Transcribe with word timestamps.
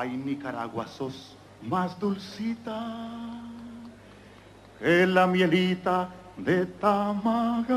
Ay, 0.00 0.10
Nicaragua, 0.10 0.86
sos 0.86 1.36
más 1.60 1.98
dulcita 1.98 2.86
que 4.78 5.04
la 5.08 5.26
mielita 5.26 6.08
de 6.36 6.66
Tamagas. 6.66 7.76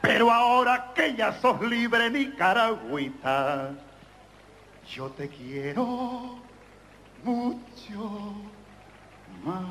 Pero 0.00 0.30
ahora 0.30 0.92
que 0.94 1.16
ya 1.16 1.32
sos 1.40 1.60
libre, 1.62 2.08
Nicaragüita, 2.08 3.72
yo 4.94 5.10
te 5.10 5.28
quiero 5.28 6.38
mucho 7.24 8.34
más. 9.42 9.66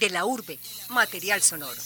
De 0.00 0.08
la 0.08 0.24
urbe, 0.24 0.58
material 0.88 1.42
sonoro. 1.42 1.82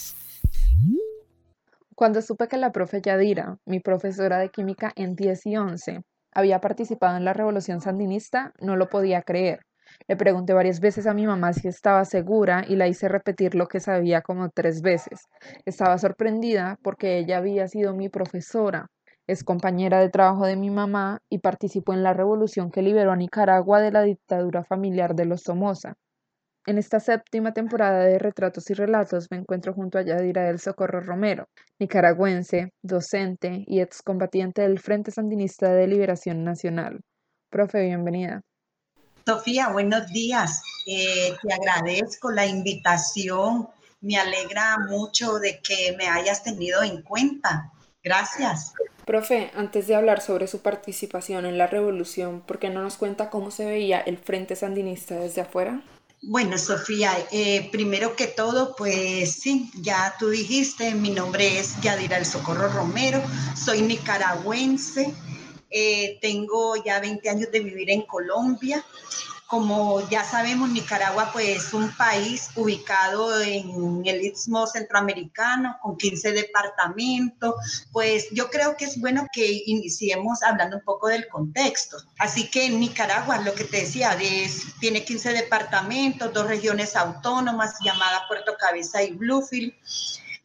Cuando 1.95 2.21
supe 2.21 2.47
que 2.47 2.57
la 2.57 2.71
profe 2.71 3.01
Yadira, 3.01 3.57
mi 3.65 3.79
profesora 3.79 4.39
de 4.39 4.49
química 4.49 4.91
en 4.95 5.15
10 5.15 5.45
y 5.45 5.57
11, 5.57 6.01
había 6.33 6.59
participado 6.59 7.17
en 7.17 7.25
la 7.25 7.33
revolución 7.33 7.81
sandinista, 7.81 8.51
no 8.59 8.75
lo 8.75 8.89
podía 8.89 9.21
creer. 9.21 9.59
Le 10.07 10.15
pregunté 10.15 10.53
varias 10.53 10.79
veces 10.79 11.05
a 11.05 11.13
mi 11.13 11.27
mamá 11.27 11.53
si 11.53 11.67
estaba 11.67 12.03
segura 12.05 12.63
y 12.67 12.77
la 12.77 12.87
hice 12.87 13.09
repetir 13.09 13.53
lo 13.53 13.67
que 13.67 13.79
sabía 13.79 14.21
como 14.21 14.49
tres 14.49 14.81
veces. 14.81 15.27
Estaba 15.65 15.99
sorprendida 15.99 16.79
porque 16.81 17.19
ella 17.19 17.37
había 17.37 17.67
sido 17.67 17.93
mi 17.93 18.09
profesora, 18.09 18.87
es 19.27 19.43
compañera 19.43 19.99
de 19.99 20.09
trabajo 20.09 20.47
de 20.47 20.55
mi 20.55 20.71
mamá 20.71 21.19
y 21.29 21.39
participó 21.39 21.93
en 21.93 22.01
la 22.01 22.13
revolución 22.13 22.71
que 22.71 22.81
liberó 22.81 23.11
a 23.11 23.17
Nicaragua 23.17 23.81
de 23.81 23.91
la 23.91 24.01
dictadura 24.01 24.63
familiar 24.63 25.13
de 25.13 25.25
los 25.25 25.43
Somoza. 25.43 25.93
En 26.65 26.77
esta 26.77 27.01
séptima 27.01 27.53
temporada 27.53 28.05
de 28.05 28.17
Retratos 28.17 28.69
y 28.69 28.73
Relatos 28.73 29.27
me 29.29 29.35
encuentro 29.35 29.73
junto 29.73 29.97
a 29.97 30.01
Yadira 30.01 30.45
del 30.45 30.59
Socorro 30.59 31.01
Romero, 31.01 31.49
nicaragüense, 31.77 32.71
docente 32.81 33.65
y 33.67 33.81
excombatiente 33.81 34.61
del 34.61 34.79
Frente 34.79 35.11
Sandinista 35.11 35.73
de 35.73 35.87
Liberación 35.87 36.45
Nacional. 36.45 37.01
Profe, 37.49 37.83
bienvenida. 37.83 38.41
Sofía, 39.25 39.69
buenos 39.69 40.07
días. 40.07 40.61
Eh, 40.87 41.35
te 41.41 41.53
agradezco 41.53 42.31
la 42.31 42.45
invitación. 42.45 43.67
Me 43.99 44.15
alegra 44.17 44.77
mucho 44.89 45.39
de 45.39 45.59
que 45.59 45.95
me 45.97 46.07
hayas 46.07 46.43
tenido 46.43 46.81
en 46.81 47.01
cuenta. 47.01 47.73
Gracias. 48.01 48.73
Profe, 49.05 49.51
antes 49.53 49.87
de 49.87 49.95
hablar 49.95 50.21
sobre 50.21 50.47
su 50.47 50.61
participación 50.61 51.45
en 51.45 51.57
la 51.57 51.67
revolución, 51.67 52.39
¿por 52.39 52.57
qué 52.57 52.69
no 52.69 52.81
nos 52.81 52.95
cuenta 52.95 53.29
cómo 53.29 53.51
se 53.51 53.65
veía 53.65 53.99
el 53.99 54.17
Frente 54.17 54.55
Sandinista 54.55 55.15
desde 55.15 55.41
afuera? 55.41 55.83
Bueno, 56.25 56.57
Sofía, 56.57 57.27
eh, 57.31 57.67
primero 57.69 58.15
que 58.15 58.27
todo, 58.27 58.77
pues 58.77 59.33
sí, 59.33 59.69
ya 59.75 60.15
tú 60.17 60.29
dijiste, 60.29 60.95
mi 60.95 61.09
nombre 61.09 61.59
es 61.59 61.81
Yadira 61.81 62.17
El 62.17 62.25
Socorro 62.25 62.69
Romero, 62.69 63.21
soy 63.61 63.81
nicaragüense, 63.81 65.13
eh, 65.69 66.17
tengo 66.21 66.81
ya 66.81 67.01
20 67.01 67.29
años 67.29 67.51
de 67.51 67.59
vivir 67.59 67.89
en 67.89 68.03
Colombia, 68.03 68.85
como 69.53 70.01
ya 70.09 70.23
sabemos, 70.23 70.67
Nicaragua 70.71 71.29
pues, 71.31 71.67
es 71.67 71.73
un 71.75 71.91
país 71.95 72.49
ubicado 72.55 73.39
en 73.39 74.01
el 74.03 74.23
Istmo 74.23 74.65
Centroamericano 74.65 75.77
con 75.79 75.95
15 75.95 76.31
departamentos. 76.31 77.85
Pues 77.91 78.29
yo 78.31 78.49
creo 78.49 78.75
que 78.75 78.85
es 78.85 78.99
bueno 78.99 79.27
que 79.31 79.61
iniciemos 79.67 80.41
hablando 80.41 80.77
un 80.77 80.83
poco 80.83 81.07
del 81.07 81.27
contexto. 81.27 81.97
Así 82.17 82.49
que 82.49 82.67
Nicaragua, 82.67 83.41
lo 83.41 83.53
que 83.53 83.65
te 83.65 83.81
decía, 83.81 84.17
tiene 84.79 85.05
15 85.05 85.33
departamentos, 85.33 86.33
dos 86.33 86.47
regiones 86.47 86.95
autónomas 86.95 87.75
llamadas 87.85 88.23
Puerto 88.27 88.55
Cabeza 88.57 89.03
y 89.03 89.11
Bluefield. 89.11 89.71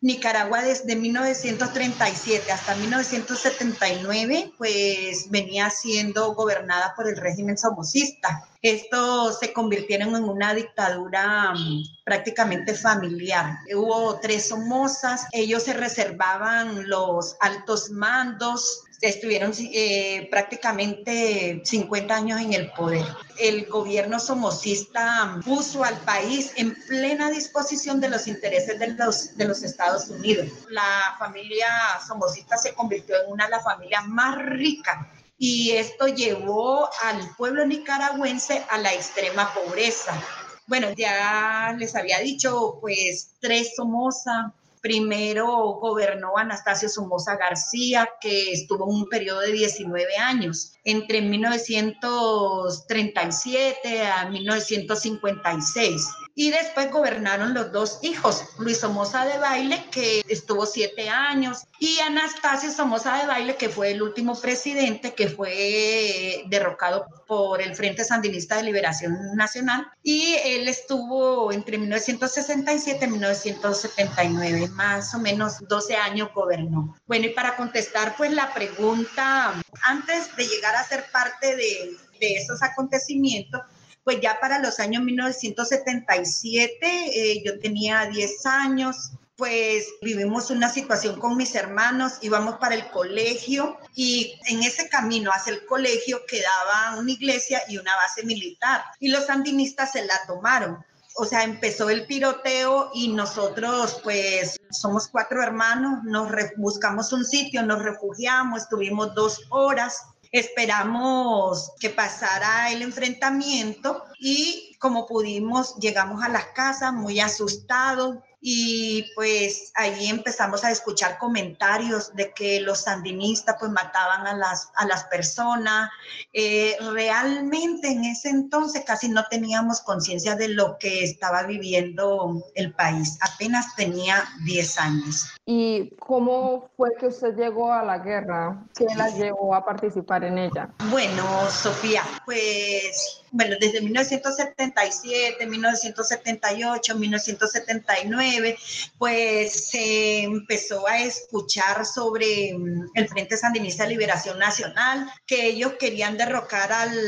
Nicaragua 0.01 0.63
desde 0.63 0.95
1937 0.95 2.53
hasta 2.53 2.77
1979, 2.77 4.53
pues 4.57 5.29
venía 5.29 5.71
siendo 5.71 6.35
gobernada 6.35 6.95
por 6.95 7.09
el 7.09 7.17
régimen 7.17 7.59
somocista. 7.59 8.49
Esto 8.63 9.33
se 9.33 9.53
convirtieron 9.53 10.15
en 10.15 10.25
una 10.25 10.55
dictadura 10.55 11.53
mm, 11.53 11.83
prácticamente 12.05 12.75
familiar. 12.75 13.59
Hubo 13.75 14.21
tres 14.21 14.49
somozas, 14.49 15.27
ellos 15.33 15.65
se 15.65 15.73
reservaban 15.73 16.89
los 16.89 17.37
altos 17.41 17.91
mandos, 17.91 18.85
estuvieron 19.01 19.53
eh, 19.59 20.27
prácticamente 20.31 21.61
50 21.65 22.15
años 22.15 22.41
en 22.41 22.53
el 22.53 22.71
poder. 22.73 23.05
El 23.39 23.67
gobierno 23.67 24.19
somocista 24.19 25.41
puso 25.45 25.85
al 25.85 25.97
país 26.01 26.53
en 26.57 26.75
plena 26.87 27.31
disposición 27.31 28.01
de 28.01 28.09
los 28.09 28.27
intereses 28.27 28.79
de 28.79 28.89
los, 28.89 29.37
de 29.37 29.45
los 29.45 29.63
Estados 29.63 30.09
Unidos. 30.09 30.49
La 30.71 31.15
familia 31.19 31.69
somocista 32.07 32.57
se 32.57 32.75
convirtió 32.75 33.17
en 33.23 33.33
una 33.33 33.45
de 33.45 33.51
las 33.51 33.65
familias 33.65 34.07
más 34.07 34.37
ricas 34.37 35.07
y 35.39 35.71
esto 35.71 36.09
llevó 36.09 36.89
al 37.05 37.35
pueblo 37.37 37.65
nicaragüense 37.65 38.65
a 38.71 38.79
la 38.79 38.93
extrema 38.93 39.53
pobreza. 39.55 40.21
Bueno, 40.67 40.89
ya 40.93 41.75
les 41.79 41.95
había 41.95 42.19
dicho, 42.19 42.79
pues 42.81 43.31
tres 43.41 43.75
Somoza, 43.77 44.53
Primero 44.81 45.47
gobernó 45.81 46.37
Anastasio 46.37 46.89
Somoza 46.89 47.37
García, 47.37 48.09
que 48.21 48.53
estuvo 48.53 48.87
un 48.87 49.09
periodo 49.09 49.41
de 49.41 49.51
19 49.53 50.17
años, 50.17 50.75
entre 50.85 51.21
1937 51.21 54.07
a 54.07 54.29
1956 54.29 56.09
y 56.39 56.51
después 56.51 56.93
gobernaron 56.93 57.53
los 57.53 57.73
dos 57.73 57.99
hijos, 58.03 58.45
Luis 58.61 58.79
Somoza 58.79 59.25
de 59.25 59.39
Baile, 59.39 59.85
que 59.91 60.23
estuvo 60.29 60.67
siete 60.67 61.09
años, 61.09 61.65
y 61.81 61.99
Anastasio 61.99 62.71
Somoza 62.71 63.17
de 63.17 63.27
Baile, 63.27 63.57
que 63.57 63.69
fue 63.69 63.91
el 63.91 64.03
último 64.03 64.41
presidente 64.41 65.15
que 65.15 65.29
fue 65.29 66.45
derrocado 66.47 67.09
por 67.27 67.61
el 67.61 67.75
Frente 67.75 68.05
Sandinista 68.05 68.57
de 68.57 68.63
Liberación 68.63 69.35
Nacional, 69.35 69.89
y 70.01 70.37
él 70.45 70.69
estuvo 70.69 71.51
entre 71.51 71.77
1967 71.77 73.05
y 73.05 73.09
1979, 73.09 74.69
más 74.69 75.13
o 75.17 75.19
menos 75.19 75.59
12 75.69 75.97
años 75.97 76.31
gobernó. 76.33 76.95
Bueno, 77.09 77.27
y 77.27 77.31
para 77.31 77.57
contestar 77.57 78.15
pues 78.17 78.31
la 78.31 78.55
pregunta, 78.55 79.61
antes 79.83 80.37
de 80.37 80.47
llegar 80.47 80.77
a 80.77 80.85
ser 80.85 81.05
parte 81.11 81.57
de, 81.57 81.97
de 82.21 82.35
esos 82.37 82.63
acontecimientos, 82.63 83.61
pues 84.09 84.23
ya 84.23 84.41
para 84.41 84.59
los 84.59 84.81
años 84.81 85.03
1977, 85.03 86.79
eh, 86.83 87.43
yo 87.45 87.59
tenía 87.59 88.07
10 88.07 88.47
años, 88.47 89.13
pues 89.37 89.85
vivimos 90.01 90.51
una 90.51 90.71
situación 90.71 91.21
con 91.21 91.37
mis 91.37 91.55
hermanos, 91.55 92.15
íbamos 92.23 92.57
para 92.57 92.75
el 92.75 92.89
colegio 92.89 93.77
y 93.95 94.33
en 94.49 94.63
ese 94.63 94.89
camino 94.89 95.31
hacia 95.31 95.53
el 95.53 95.67
colegio 95.67 96.23
quedaba 96.27 96.99
una 96.99 97.13
iglesia 97.13 97.61
y 97.69 97.77
una 97.77 97.95
base 97.97 98.25
militar 98.25 98.83
y 98.99 99.11
los 99.11 99.27
sandinistas 99.27 99.93
se 99.93 100.07
la 100.07 100.19
tomaron. 100.27 100.83
O 101.17 101.27
sea, 101.27 101.45
empezó 101.45 101.91
el 101.91 102.07
piroteo 102.07 102.91
y 102.95 103.09
nosotros 103.09 104.01
pues 104.03 104.59
somos 104.71 105.09
cuatro 105.09 105.43
hermanos, 105.43 106.03
nos 106.05 106.33
buscamos 106.57 107.13
un 107.13 107.27
sitio, 107.27 107.63
nos 107.63 107.83
refugiamos, 107.83 108.63
estuvimos 108.63 109.15
dos 109.15 109.43
horas 109.51 109.99
Esperamos 110.31 111.73
que 111.81 111.91
pasara 111.91 112.71
el 112.71 112.83
enfrentamiento 112.83 114.05
y 114.21 114.77
como 114.79 115.07
pudimos 115.07 115.77
llegamos 115.77 116.23
a 116.23 116.29
las 116.29 116.47
casas 116.47 116.93
muy 116.93 117.21
asustados, 117.21 118.19
y 118.41 119.05
pues 119.15 119.73
ahí 119.75 120.07
empezamos 120.07 120.65
a 120.65 120.71
escuchar 120.71 121.19
comentarios 121.19 122.15
de 122.15 122.33
que 122.33 122.61
los 122.61 122.83
sandinistas 122.83 123.57
pues 123.59 123.71
mataban 123.73 124.27
a 124.27 124.35
las, 124.35 124.71
a 124.77 124.87
las 124.87 125.05
personas. 125.05 125.91
Eh, 126.33 126.77
realmente 126.93 127.89
en 127.89 128.05
ese 128.05 128.29
entonces 128.31 128.85
casi 128.87 129.09
no 129.09 129.25
teníamos 129.29 129.81
conciencia 129.81 130.37
de 130.37 130.49
lo 130.49 130.79
que 130.79 131.03
estaba 131.03 131.43
viviendo 131.43 132.45
el 132.55 132.73
país. 132.75 133.19
Apenas 133.35 133.75
tenía 133.75 134.25
10 134.45 134.79
años. 134.79 135.27
¿Y 135.45 135.97
cómo 135.97 136.71
fue 136.77 136.91
que 136.99 137.07
usted 137.07 137.35
llegó 137.35 137.73
a 137.73 137.83
la 137.83 137.99
guerra? 137.99 138.65
¿Qué 138.77 138.87
la 138.97 139.09
llevó 139.09 139.55
a 139.55 139.65
participar 139.65 140.25
en 140.25 140.39
ella? 140.39 140.71
Bueno, 140.91 141.25
Sofía, 141.51 142.05
pues 142.25 143.18
bueno, 143.31 143.57
desde 143.61 143.81
1977, 143.81 145.47
1978, 145.47 146.97
1979, 146.97 148.59
pues 148.97 149.71
se 149.71 150.23
empezó 150.23 150.87
a 150.87 150.99
escuchar 151.01 151.85
sobre 151.85 152.55
mm, 152.57 152.91
el 152.95 153.09
Frente 153.09 153.37
Sandinista 153.37 153.85
de 153.85 153.91
Liberación 153.91 154.39
Nacional, 154.39 155.11
que 155.27 155.47
ellos 155.47 155.75
querían 155.79 156.17
derrocar 156.17 156.73
al, 156.73 156.99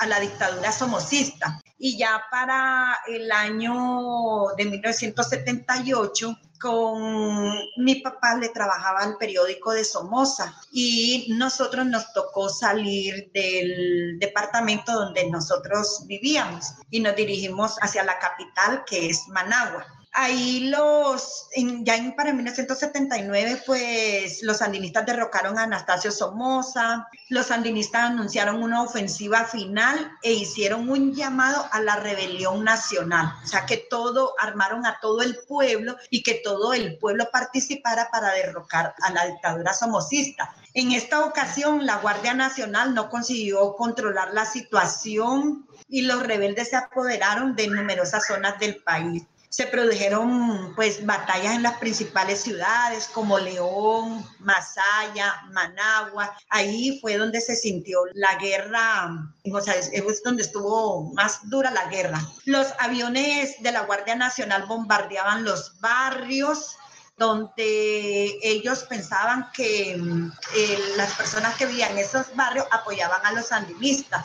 a 0.00 0.06
la 0.06 0.20
dictadura 0.20 0.72
somocista. 0.72 1.60
Y 1.78 1.98
ya 1.98 2.24
para 2.30 2.98
el 3.08 3.30
año 3.30 4.46
de 4.56 4.64
1978, 4.64 6.38
con 6.64 7.52
mi 7.76 7.96
papá 7.96 8.36
le 8.36 8.48
trabajaba 8.48 9.00
al 9.00 9.18
periódico 9.18 9.72
de 9.72 9.84
Somoza 9.84 10.58
y 10.72 11.26
nosotros 11.36 11.84
nos 11.84 12.10
tocó 12.14 12.48
salir 12.48 13.30
del 13.34 14.18
departamento 14.18 14.92
donde 14.92 15.28
nosotros 15.28 16.04
vivíamos 16.06 16.64
y 16.90 17.00
nos 17.00 17.14
dirigimos 17.16 17.76
hacia 17.82 18.02
la 18.02 18.18
capital 18.18 18.82
que 18.86 19.10
es 19.10 19.28
Managua. 19.28 19.84
Ahí 20.16 20.68
los, 20.68 21.48
ya 21.56 21.96
en, 21.96 22.14
para 22.14 22.32
1979, 22.32 23.64
pues 23.66 24.44
los 24.44 24.58
sandinistas 24.58 25.04
derrocaron 25.04 25.58
a 25.58 25.64
Anastasio 25.64 26.12
Somoza, 26.12 27.08
los 27.30 27.46
sandinistas 27.46 28.10
anunciaron 28.10 28.62
una 28.62 28.82
ofensiva 28.82 29.44
final 29.44 30.12
e 30.22 30.32
hicieron 30.32 30.88
un 30.88 31.16
llamado 31.16 31.66
a 31.72 31.80
la 31.80 31.96
rebelión 31.96 32.62
nacional, 32.62 33.32
o 33.42 33.46
sea 33.48 33.66
que 33.66 33.76
todo, 33.76 34.34
armaron 34.38 34.86
a 34.86 35.00
todo 35.00 35.20
el 35.20 35.36
pueblo 35.48 35.96
y 36.10 36.22
que 36.22 36.34
todo 36.44 36.72
el 36.74 36.96
pueblo 36.98 37.28
participara 37.32 38.08
para 38.12 38.30
derrocar 38.34 38.94
a 39.02 39.10
la 39.12 39.26
dictadura 39.26 39.74
somocista. 39.74 40.54
En 40.74 40.92
esta 40.92 41.24
ocasión, 41.24 41.86
la 41.86 41.96
Guardia 41.96 42.34
Nacional 42.34 42.94
no 42.94 43.10
consiguió 43.10 43.74
controlar 43.74 44.32
la 44.32 44.44
situación 44.44 45.66
y 45.88 46.02
los 46.02 46.22
rebeldes 46.22 46.70
se 46.70 46.76
apoderaron 46.76 47.56
de 47.56 47.66
numerosas 47.66 48.28
zonas 48.28 48.60
del 48.60 48.76
país 48.76 49.24
se 49.54 49.68
produjeron 49.68 50.74
pues 50.74 51.06
batallas 51.06 51.54
en 51.54 51.62
las 51.62 51.78
principales 51.78 52.40
ciudades 52.40 53.06
como 53.06 53.38
León, 53.38 54.28
Masaya, 54.40 55.42
Managua. 55.52 56.36
Ahí 56.48 56.98
fue 57.00 57.16
donde 57.16 57.40
se 57.40 57.54
sintió 57.54 58.00
la 58.14 58.34
guerra, 58.34 59.32
o 59.44 59.60
sea, 59.60 59.74
es 59.74 60.22
donde 60.24 60.42
estuvo 60.42 61.14
más 61.14 61.48
dura 61.48 61.70
la 61.70 61.86
guerra. 61.86 62.20
Los 62.46 62.66
aviones 62.80 63.62
de 63.62 63.70
la 63.70 63.82
Guardia 63.82 64.16
Nacional 64.16 64.66
bombardeaban 64.66 65.44
los 65.44 65.78
barrios, 65.78 66.74
donde 67.16 68.36
ellos 68.42 68.82
pensaban 68.88 69.52
que 69.52 69.92
eh, 69.92 70.78
las 70.96 71.14
personas 71.14 71.54
que 71.54 71.66
vivían 71.66 71.92
en 71.92 71.98
esos 71.98 72.34
barrios 72.34 72.66
apoyaban 72.72 73.24
a 73.24 73.30
los 73.30 73.46
sandinistas. 73.46 74.24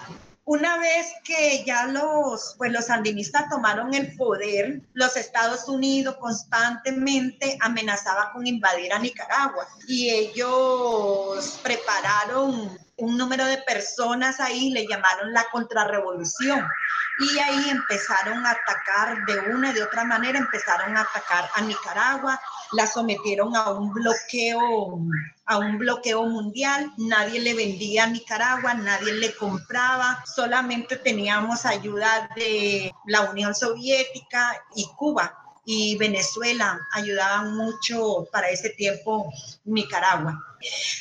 Una 0.49 0.79
vez 0.79 1.13
que 1.23 1.63
ya 1.63 1.85
los, 1.85 2.55
pues 2.57 2.71
los 2.71 2.85
sandinistas 2.85 3.47
tomaron 3.51 3.93
el 3.93 4.15
poder, 4.15 4.81
los 4.93 5.15
Estados 5.15 5.69
Unidos 5.69 6.15
constantemente 6.19 7.55
amenazaban 7.61 8.33
con 8.33 8.47
invadir 8.47 8.91
a 8.91 8.97
Nicaragua 8.97 9.67
y 9.87 10.09
ellos 10.09 11.59
prepararon 11.61 12.79
un 12.97 13.15
número 13.15 13.45
de 13.45 13.59
personas 13.59 14.39
ahí, 14.39 14.71
le 14.71 14.87
llamaron 14.87 15.31
la 15.33 15.45
contrarrevolución. 15.51 16.67
Y 17.19 17.39
ahí 17.39 17.69
empezaron 17.69 18.45
a 18.45 18.51
atacar 18.51 19.25
de 19.25 19.39
una 19.51 19.71
y 19.71 19.73
de 19.73 19.83
otra 19.83 20.05
manera, 20.05 20.39
empezaron 20.39 20.95
a 20.95 21.01
atacar 21.01 21.49
a 21.53 21.61
Nicaragua, 21.61 22.39
la 22.71 22.87
sometieron 22.87 23.55
a 23.55 23.71
un 23.71 23.91
bloqueo, 23.91 24.99
a 25.45 25.57
un 25.57 25.77
bloqueo 25.77 26.25
mundial, 26.25 26.91
nadie 26.97 27.41
le 27.41 27.53
vendía 27.53 28.05
a 28.05 28.07
Nicaragua, 28.07 28.73
nadie 28.73 29.13
le 29.13 29.35
compraba, 29.35 30.23
solamente 30.25 30.95
teníamos 30.95 31.65
ayuda 31.65 32.29
de 32.35 32.93
la 33.05 33.29
Unión 33.29 33.53
Soviética 33.53 34.63
y 34.75 34.87
Cuba 34.95 35.38
y 35.65 35.97
Venezuela 35.97 36.79
ayudaban 36.93 37.55
mucho 37.55 38.27
para 38.31 38.49
ese 38.49 38.69
tiempo 38.71 39.31
Nicaragua. 39.65 40.43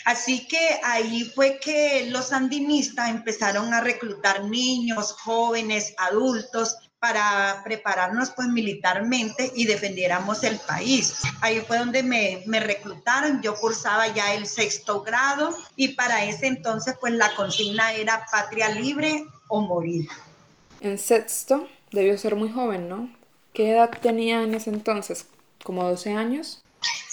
Así 0.05 0.47
que 0.47 0.81
ahí 0.85 1.25
fue 1.35 1.59
que 1.59 2.07
los 2.11 2.29
sandinistas 2.29 3.11
empezaron 3.11 3.75
a 3.75 3.81
reclutar 3.81 4.45
niños, 4.45 5.13
jóvenes, 5.13 5.95
adultos 5.99 6.77
para 7.01 7.61
prepararnos 7.65 8.31
pues 8.31 8.49
militarmente 8.49 9.53
y 9.55 9.67
defendiéramos 9.67 10.43
el 10.43 10.59
país. 10.59 11.15
Ahí 11.41 11.61
fue 11.61 11.79
donde 11.79 12.03
me, 12.03 12.43
me, 12.47 12.61
reclutaron, 12.61 13.41
yo 13.41 13.55
cursaba 13.55 14.09
ya 14.09 14.35
el 14.35 14.47
sexto 14.47 15.03
grado 15.03 15.57
y 15.77 15.89
para 15.89 16.25
ese 16.25 16.49
entonces 16.49 16.97
pues 17.01 17.13
la 17.13 17.35
consigna 17.37 17.93
era 17.93 18.27
patria 18.31 18.69
libre 18.71 19.25
o 19.49 19.61
morir. 19.61 20.09
En 20.81 20.99
sexto 20.99 21.69
debió 21.93 22.19
ser 22.19 22.35
muy 22.35 22.51
joven, 22.51 22.89
¿no? 22.89 23.18
¿Qué 23.53 23.71
edad 23.73 23.91
tenía 24.01 24.43
en 24.43 24.55
ese 24.55 24.71
entonces? 24.71 25.27
¿Como 25.65 25.83
12 25.85 26.13
años? 26.13 26.63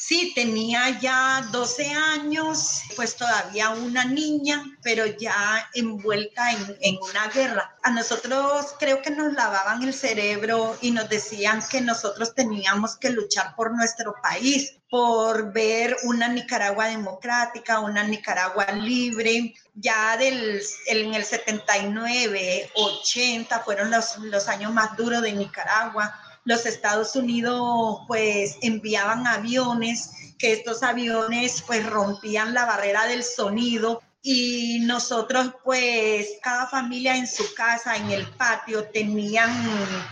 Sí, 0.07 0.33
tenía 0.35 0.99
ya 0.99 1.47
12 1.51 1.89
años, 1.89 2.81
pues 2.95 3.15
todavía 3.15 3.71
una 3.71 4.05
niña, 4.05 4.63
pero 4.83 5.07
ya 5.07 5.67
envuelta 5.73 6.51
en, 6.51 6.77
en, 6.81 6.97
una 7.01 7.27
guerra. 7.29 7.75
A 7.81 7.89
nosotros 7.89 8.75
creo 8.77 9.01
que 9.01 9.09
nos 9.09 9.33
lavaban 9.33 9.81
el 9.81 9.95
cerebro 9.95 10.77
y 10.79 10.91
nos 10.91 11.09
decían 11.09 11.59
que 11.71 11.81
nosotros 11.81 12.35
teníamos 12.35 12.97
que 12.97 13.09
luchar 13.09 13.55
por 13.55 13.75
nuestro 13.75 14.13
país, 14.21 14.75
por 14.91 15.51
ver 15.51 15.97
una 16.03 16.27
Nicaragua 16.27 16.85
democrática, 16.85 17.79
una 17.79 18.03
Nicaragua 18.03 18.67
libre. 18.73 19.55
Ya 19.73 20.17
del, 20.17 20.61
en 20.85 21.15
el 21.15 21.25
79, 21.25 22.69
80 22.75 23.59
fueron 23.61 23.89
los, 23.89 24.17
los 24.19 24.47
años 24.49 24.71
más 24.71 24.95
duros 24.95 25.23
de 25.23 25.31
Nicaragua 25.31 26.13
los 26.45 26.65
Estados 26.65 27.15
Unidos 27.15 27.99
pues 28.07 28.57
enviaban 28.61 29.27
aviones, 29.27 30.11
que 30.37 30.53
estos 30.53 30.83
aviones 30.83 31.63
pues 31.65 31.85
rompían 31.85 32.53
la 32.53 32.65
barrera 32.65 33.05
del 33.07 33.23
sonido 33.23 34.01
y 34.21 34.79
nosotros 34.81 35.51
pues 35.63 36.27
cada 36.41 36.65
familia 36.67 37.15
en 37.15 37.27
su 37.27 37.43
casa, 37.53 37.95
en 37.95 38.09
el 38.09 38.27
patio, 38.31 38.85
tenían 38.85 39.51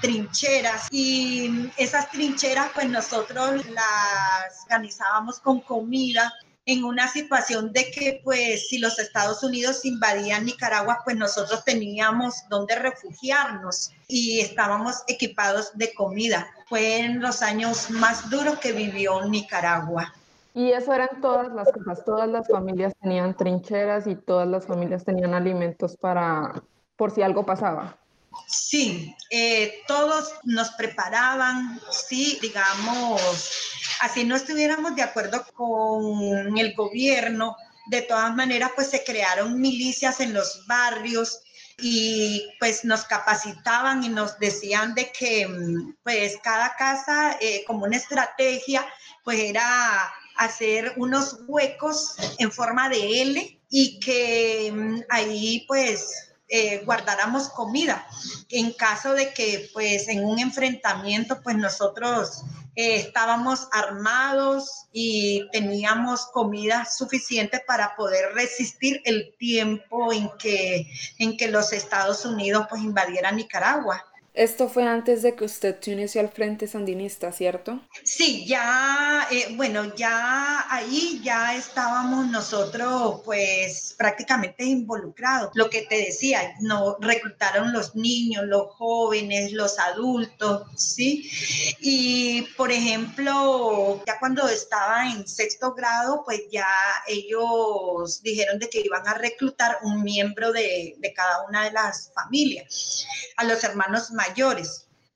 trincheras 0.01 0.87
y 0.91 1.71
esas 1.77 2.11
trincheras 2.11 2.69
pues 2.75 2.89
nosotros 2.89 3.65
las 3.69 4.63
organizábamos 4.63 5.39
con 5.39 5.61
comida 5.61 6.31
en 6.65 6.83
una 6.85 7.07
situación 7.07 7.73
de 7.73 7.91
que 7.91 8.21
pues 8.23 8.69
si 8.69 8.77
los 8.77 8.97
Estados 8.99 9.43
Unidos 9.43 9.83
invadían 9.83 10.45
Nicaragua, 10.45 10.99
pues 11.03 11.17
nosotros 11.17 11.63
teníamos 11.65 12.47
donde 12.49 12.75
refugiarnos 12.75 13.91
y 14.07 14.39
estábamos 14.39 15.03
equipados 15.07 15.77
de 15.77 15.93
comida. 15.93 16.47
Fue 16.67 16.99
en 16.99 17.21
los 17.21 17.41
años 17.41 17.89
más 17.91 18.29
duros 18.29 18.59
que 18.59 18.71
vivió 18.71 19.25
Nicaragua. 19.25 20.13
Y 20.53 20.71
eso 20.71 20.93
eran 20.93 21.19
todas 21.19 21.51
las 21.51 21.71
cosas, 21.71 22.05
todas 22.05 22.29
las 22.29 22.47
familias 22.47 22.93
tenían 23.01 23.35
trincheras 23.35 24.05
y 24.07 24.15
todas 24.15 24.47
las 24.47 24.65
familias 24.65 25.03
tenían 25.03 25.33
alimentos 25.33 25.97
para 25.97 26.63
por 26.95 27.11
si 27.11 27.23
algo 27.23 27.45
pasaba. 27.45 27.97
Sí, 28.47 29.15
eh, 29.29 29.81
todos 29.87 30.33
nos 30.43 30.71
preparaban, 30.71 31.79
sí, 31.91 32.39
digamos, 32.41 33.21
así 34.01 34.23
no 34.23 34.35
estuviéramos 34.35 34.95
de 34.95 35.03
acuerdo 35.03 35.45
con 35.53 36.57
el 36.57 36.73
gobierno, 36.75 37.55
de 37.87 38.01
todas 38.01 38.33
maneras, 38.35 38.71
pues 38.75 38.89
se 38.89 39.03
crearon 39.03 39.59
milicias 39.59 40.19
en 40.19 40.33
los 40.33 40.65
barrios 40.67 41.41
y 41.79 42.47
pues 42.59 42.85
nos 42.85 43.03
capacitaban 43.05 44.03
y 44.03 44.09
nos 44.09 44.37
decían 44.39 44.93
de 44.93 45.11
que 45.11 45.47
pues 46.03 46.37
cada 46.43 46.75
casa 46.75 47.37
eh, 47.41 47.63
como 47.65 47.85
una 47.85 47.97
estrategia 47.97 48.85
pues 49.23 49.39
era 49.39 50.13
hacer 50.37 50.93
unos 50.97 51.39
huecos 51.47 52.15
en 52.37 52.51
forma 52.51 52.89
de 52.89 53.21
L 53.21 53.61
y 53.69 53.99
que 53.99 54.71
mm, 54.73 55.01
ahí 55.09 55.65
pues 55.67 56.32
eh, 56.55 56.83
guardáramos 56.85 57.49
comida. 57.49 58.05
En 58.49 58.73
caso 58.73 59.15
de 59.15 59.33
que, 59.33 59.71
pues, 59.73 60.07
en 60.07 60.23
un 60.23 60.37
enfrentamiento, 60.37 61.41
pues 61.41 61.57
nosotros 61.57 62.43
eh, 62.75 62.97
estábamos 62.97 63.67
armados 63.71 64.85
y 64.91 65.49
teníamos 65.51 66.27
comida 66.27 66.85
suficiente 66.85 67.59
para 67.65 67.95
poder 67.95 68.35
resistir 68.35 69.01
el 69.05 69.35
tiempo 69.39 70.13
en 70.13 70.29
que, 70.37 70.85
en 71.17 71.37
que 71.37 71.47
los 71.47 71.73
Estados 71.73 72.23
Unidos, 72.23 72.67
pues, 72.69 72.83
invadieran 72.83 73.35
Nicaragua. 73.37 74.05
Esto 74.33 74.67
fue 74.67 74.87
antes 74.87 75.21
de 75.21 75.35
que 75.35 75.45
usted 75.45 75.77
se 75.79 75.93
uniese 75.93 76.19
al 76.19 76.29
Frente 76.29 76.65
Sandinista, 76.67 77.31
¿cierto? 77.31 77.81
Sí, 78.03 78.47
ya, 78.47 79.27
eh, 79.29 79.53
bueno, 79.55 79.95
ya 79.95 80.65
ahí 80.73 81.21
ya 81.23 81.55
estábamos 81.55 82.25
nosotros 82.27 83.21
pues 83.25 83.93
prácticamente 83.95 84.65
involucrados. 84.65 85.51
Lo 85.53 85.69
que 85.69 85.83
te 85.83 85.97
decía, 85.97 86.55
no 86.61 86.97
reclutaron 86.99 87.73
los 87.73 87.95
niños, 87.95 88.45
los 88.47 88.71
jóvenes, 88.71 89.51
los 89.51 89.77
adultos, 89.77 90.63
¿sí? 90.75 91.29
Y 91.79 92.41
por 92.57 92.71
ejemplo, 92.71 94.03
ya 94.07 94.17
cuando 94.17 94.47
estaba 94.47 95.11
en 95.11 95.27
sexto 95.27 95.75
grado, 95.75 96.23
pues 96.25 96.41
ya 96.51 96.65
ellos 97.07 98.23
dijeron 98.23 98.57
de 98.57 98.67
que 98.67 98.81
iban 98.81 99.07
a 99.07 99.13
reclutar 99.13 99.77
un 99.83 100.01
miembro 100.03 100.51
de, 100.51 100.95
de 100.97 101.13
cada 101.13 101.45
una 101.47 101.65
de 101.65 101.71
las 101.71 102.11
familias, 102.15 103.05
a 103.37 103.43
los 103.43 103.63
hermanos 103.63 104.09
mayores. 104.09 104.22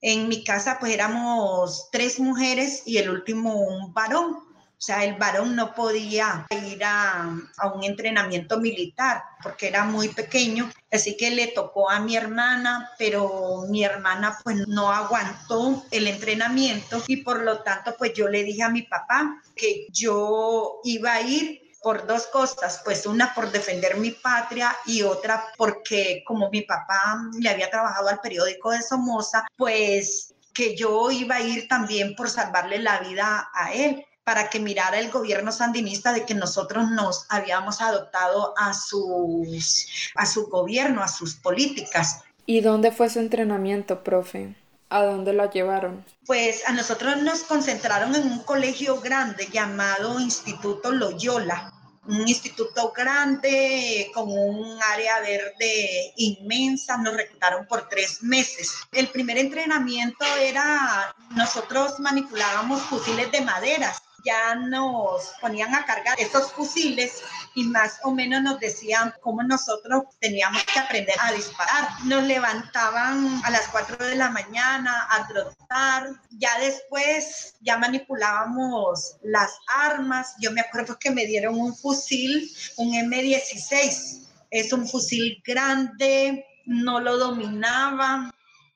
En 0.02 0.30
mi 0.30 0.44
casa 0.44 0.78
pues 0.80 0.94
éramos 0.94 1.90
tres 1.92 2.20
mujeres 2.20 2.84
y 2.86 2.98
el 2.98 3.10
último 3.10 3.54
un 3.54 3.94
varón. 3.94 4.48
O 4.80 4.82
sea, 4.82 5.04
el 5.04 5.16
varón 5.16 5.56
no 5.56 5.74
podía 5.74 6.46
ir 6.52 6.84
a, 6.84 7.36
un 7.74 7.84
entrenamiento 7.84 8.60
militar 8.60 9.24
porque 9.42 9.68
era 9.68 9.86
muy 9.86 10.10
pequeño, 10.10 10.70
así 10.92 11.18
que 11.18 11.32
le 11.32 11.48
tocó 11.48 11.90
a 11.90 12.00
mi 12.00 12.16
hermana, 12.16 12.92
pero 13.00 13.66
mi 13.70 13.84
hermana 13.84 14.38
pues 14.44 14.68
no 14.68 14.92
aguantó 14.92 15.84
el 15.90 16.06
entrenamiento 16.06 17.02
y 17.08 17.18
por 17.24 17.42
lo 17.42 17.64
tanto 17.64 17.96
pues 17.98 18.14
yo 18.14 18.28
le 18.28 18.44
dije 18.44 18.62
a 18.62 18.70
mi 18.70 18.84
papá 18.84 19.42
que 19.56 19.88
yo 19.90 20.80
iba 20.84 21.14
a 21.14 21.22
ir 21.22 21.67
por 21.88 22.06
dos 22.06 22.28
cosas, 22.28 22.82
pues 22.84 23.06
una 23.06 23.34
por 23.34 23.50
defender 23.50 23.96
mi 23.96 24.12
patria 24.12 24.76
y 24.86 25.04
otra 25.04 25.46
porque 25.56 26.22
como 26.28 26.50
mi 26.50 26.64
papá 26.64 27.22
le 27.40 27.50
había 27.50 27.70
trabajado 27.70 28.10
al 28.10 28.20
periódico 28.20 28.72
de 28.72 28.82
Somoza, 28.82 29.48
pues 29.56 30.34
que 30.54 30.76
yo 30.76 31.10
iba 31.12 31.36
a 31.36 31.42
ir 31.42 31.70
también 31.70 32.14
por 32.14 32.30
salvarle 32.30 32.80
la 32.80 33.00
vida 33.00 33.50
a 33.54 33.72
él 33.72 34.06
para 34.26 34.50
que 34.50 34.60
mirara 34.60 35.00
el 35.00 35.10
gobierno 35.12 35.54
sandinista 35.54 36.12
de 36.12 36.26
que 36.26 36.34
nosotros 36.34 36.92
nos 36.92 37.26
habíamos 37.30 37.80
adoptado 37.80 38.54
a, 38.58 38.74
sus, 38.74 40.12
a 40.16 40.26
su 40.26 40.48
gobierno, 40.48 41.02
a 41.02 41.08
sus 41.08 41.36
políticas. 41.36 42.20
¿Y 42.46 42.60
dónde 42.60 42.92
fue 42.92 43.10
su 43.10 43.20
entrenamiento, 43.20 44.04
profe? 44.04 44.58
¿A 44.90 45.04
dónde 45.04 45.32
la 45.32 45.50
llevaron? 45.50 46.06
Pues 46.26 46.68
a 46.68 46.74
nosotros 46.74 47.16
nos 47.22 47.44
concentraron 47.44 48.16
en 48.16 48.24
un 48.24 48.40
colegio 48.40 49.00
grande 49.02 49.48
llamado 49.52 50.20
Instituto 50.20 50.92
Loyola, 50.92 51.74
un 52.08 52.28
instituto 52.28 52.94
grande 52.96 54.10
con 54.14 54.30
un 54.30 54.80
área 54.82 55.20
verde 55.20 56.14
inmensa, 56.18 56.98
nos 56.98 57.16
reclutaron 57.16 57.66
por 57.68 57.88
tres 57.90 58.24
meses. 58.24 58.74
El 58.92 59.10
primer 59.10 59.38
entrenamiento 59.38 60.26
era, 60.40 61.14
nosotros 61.32 62.00
manipulábamos 62.00 62.82
fusiles 62.84 63.32
de 63.32 63.42
maderas 63.42 64.02
ya 64.28 64.56
nos 64.56 65.32
ponían 65.40 65.74
a 65.74 65.86
cargar 65.86 66.20
esos 66.20 66.52
fusiles 66.52 67.22
y 67.56 67.64
más 67.64 68.00
o 68.04 68.12
menos 68.12 68.42
nos 68.44 68.60
decían 68.60 69.14
cómo 69.22 69.42
nosotros 69.42 70.04
teníamos 70.20 70.62
que 70.66 70.80
aprender 70.80 71.16
a 71.22 71.32
disparar. 71.32 71.88
Nos 72.04 72.24
levantaban 72.26 73.42
a 73.46 73.50
las 73.50 73.70
4 73.70 74.06
de 74.06 74.16
la 74.16 74.30
mañana 74.30 75.08
a 75.10 75.26
trotar. 75.28 76.10
Ya 76.32 76.60
después 76.60 77.56
ya 77.62 77.78
manipulábamos 77.78 79.16
las 79.24 79.52
armas. 79.68 80.36
Yo 80.42 80.52
me 80.52 80.62
acuerdo 80.62 81.00
que 81.00 81.12
me 81.12 81.26
dieron 81.26 81.58
un 81.58 81.74
fusil, 81.74 82.52
un 82.76 82.94
M16. 82.94 84.28
Es 84.52 84.74
un 84.74 84.88
fusil 84.88 85.42
grande, 85.46 86.46
no 86.66 87.00
lo 87.00 87.18
dominaba, 87.18 88.30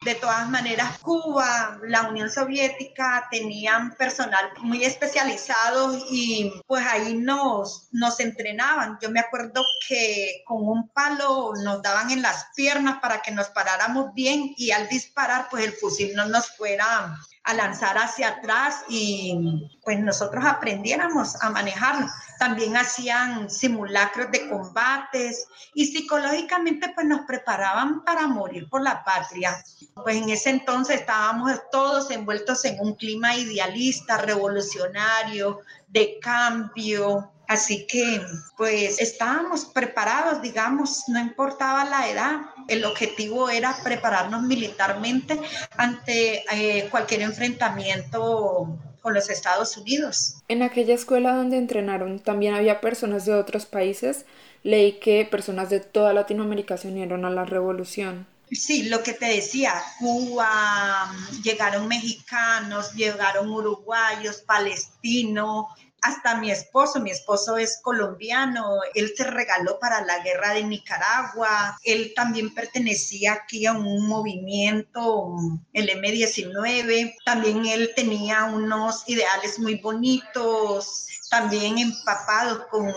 de 0.03 0.15
todas 0.15 0.49
maneras, 0.49 0.97
Cuba, 0.99 1.77
la 1.83 2.09
Unión 2.09 2.29
Soviética 2.31 3.27
tenían 3.29 3.93
personal 3.95 4.49
muy 4.61 4.83
especializado 4.83 5.95
y 6.09 6.51
pues 6.65 6.83
ahí 6.87 7.13
nos, 7.13 7.87
nos 7.91 8.19
entrenaban. 8.19 8.97
Yo 8.99 9.11
me 9.11 9.19
acuerdo 9.19 9.63
que 9.87 10.41
con 10.47 10.67
un 10.67 10.89
palo 10.89 11.53
nos 11.63 11.83
daban 11.83 12.09
en 12.09 12.23
las 12.23 12.47
piernas 12.55 12.97
para 12.99 13.21
que 13.21 13.31
nos 13.31 13.49
paráramos 13.49 14.11
bien 14.15 14.55
y 14.57 14.71
al 14.71 14.89
disparar 14.89 15.47
pues 15.51 15.65
el 15.65 15.73
fusil 15.73 16.15
no 16.15 16.25
nos 16.25 16.49
fuera 16.57 17.15
a 17.43 17.53
lanzar 17.53 17.97
hacia 17.97 18.29
atrás 18.29 18.83
y 18.89 19.69
pues 19.83 19.99
nosotros 19.99 20.43
aprendiéramos 20.45 21.41
a 21.43 21.51
manejarlo. 21.51 22.07
También 22.41 22.75
hacían 22.75 23.51
simulacros 23.51 24.31
de 24.31 24.49
combates 24.49 25.45
y 25.75 25.85
psicológicamente 25.85 26.91
pues 26.95 27.05
nos 27.05 27.21
preparaban 27.27 28.03
para 28.03 28.25
morir 28.25 28.67
por 28.67 28.81
la 28.81 29.03
patria. 29.03 29.63
Pues 29.93 30.15
en 30.15 30.27
ese 30.27 30.49
entonces 30.49 31.01
estábamos 31.01 31.51
todos 31.71 32.09
envueltos 32.09 32.65
en 32.65 32.79
un 32.79 32.95
clima 32.95 33.35
idealista, 33.35 34.17
revolucionario, 34.17 35.59
de 35.87 36.17
cambio, 36.19 37.31
Así 37.47 37.85
que 37.85 38.21
pues 38.55 38.99
estábamos 39.01 39.65
preparados, 39.65 40.41
digamos, 40.41 41.03
no 41.09 41.19
importaba 41.19 41.83
la 41.83 42.09
edad, 42.09 42.39
el 42.69 42.85
objetivo 42.85 43.49
era 43.49 43.75
prepararnos 43.83 44.43
militarmente 44.43 45.37
ante 45.75 46.45
eh, 46.49 46.87
cualquier 46.89 47.23
enfrentamiento 47.23 48.79
con 49.01 49.13
los 49.13 49.29
Estados 49.29 49.75
Unidos. 49.77 50.35
En 50.47 50.61
aquella 50.61 50.93
escuela 50.93 51.35
donde 51.35 51.57
entrenaron 51.57 52.19
también 52.19 52.53
había 52.53 52.81
personas 52.81 53.25
de 53.25 53.33
otros 53.33 53.65
países. 53.65 54.25
Leí 54.63 54.99
que 54.99 55.27
personas 55.29 55.69
de 55.69 55.79
toda 55.79 56.13
Latinoamérica 56.13 56.77
se 56.77 56.87
unieron 56.87 57.25
a 57.25 57.29
la 57.29 57.45
revolución. 57.45 58.27
Sí, 58.51 58.83
lo 58.89 59.01
que 59.01 59.13
te 59.13 59.27
decía, 59.27 59.81
Cuba, 59.97 61.09
llegaron 61.41 61.87
mexicanos, 61.87 62.93
llegaron 62.93 63.49
uruguayos, 63.49 64.41
palestinos, 64.41 65.67
hasta 66.01 66.37
mi 66.37 66.51
esposo, 66.51 66.99
mi 66.99 67.11
esposo 67.11 67.57
es 67.57 67.79
colombiano, 67.81 68.79
él 68.95 69.13
se 69.15 69.23
regaló 69.23 69.79
para 69.79 70.03
la 70.05 70.19
guerra 70.19 70.53
de 70.53 70.63
Nicaragua, 70.63 71.77
él 71.83 72.13
también 72.15 72.53
pertenecía 72.53 73.33
aquí 73.33 73.65
a 73.65 73.73
un 73.73 74.07
movimiento, 74.07 75.35
el 75.73 75.89
M19, 75.89 77.15
también 77.25 77.65
él 77.65 77.91
tenía 77.95 78.45
unos 78.45 79.07
ideales 79.07 79.59
muy 79.59 79.75
bonitos, 79.75 81.07
también 81.31 81.77
empapados 81.77 82.65
con 82.67 82.91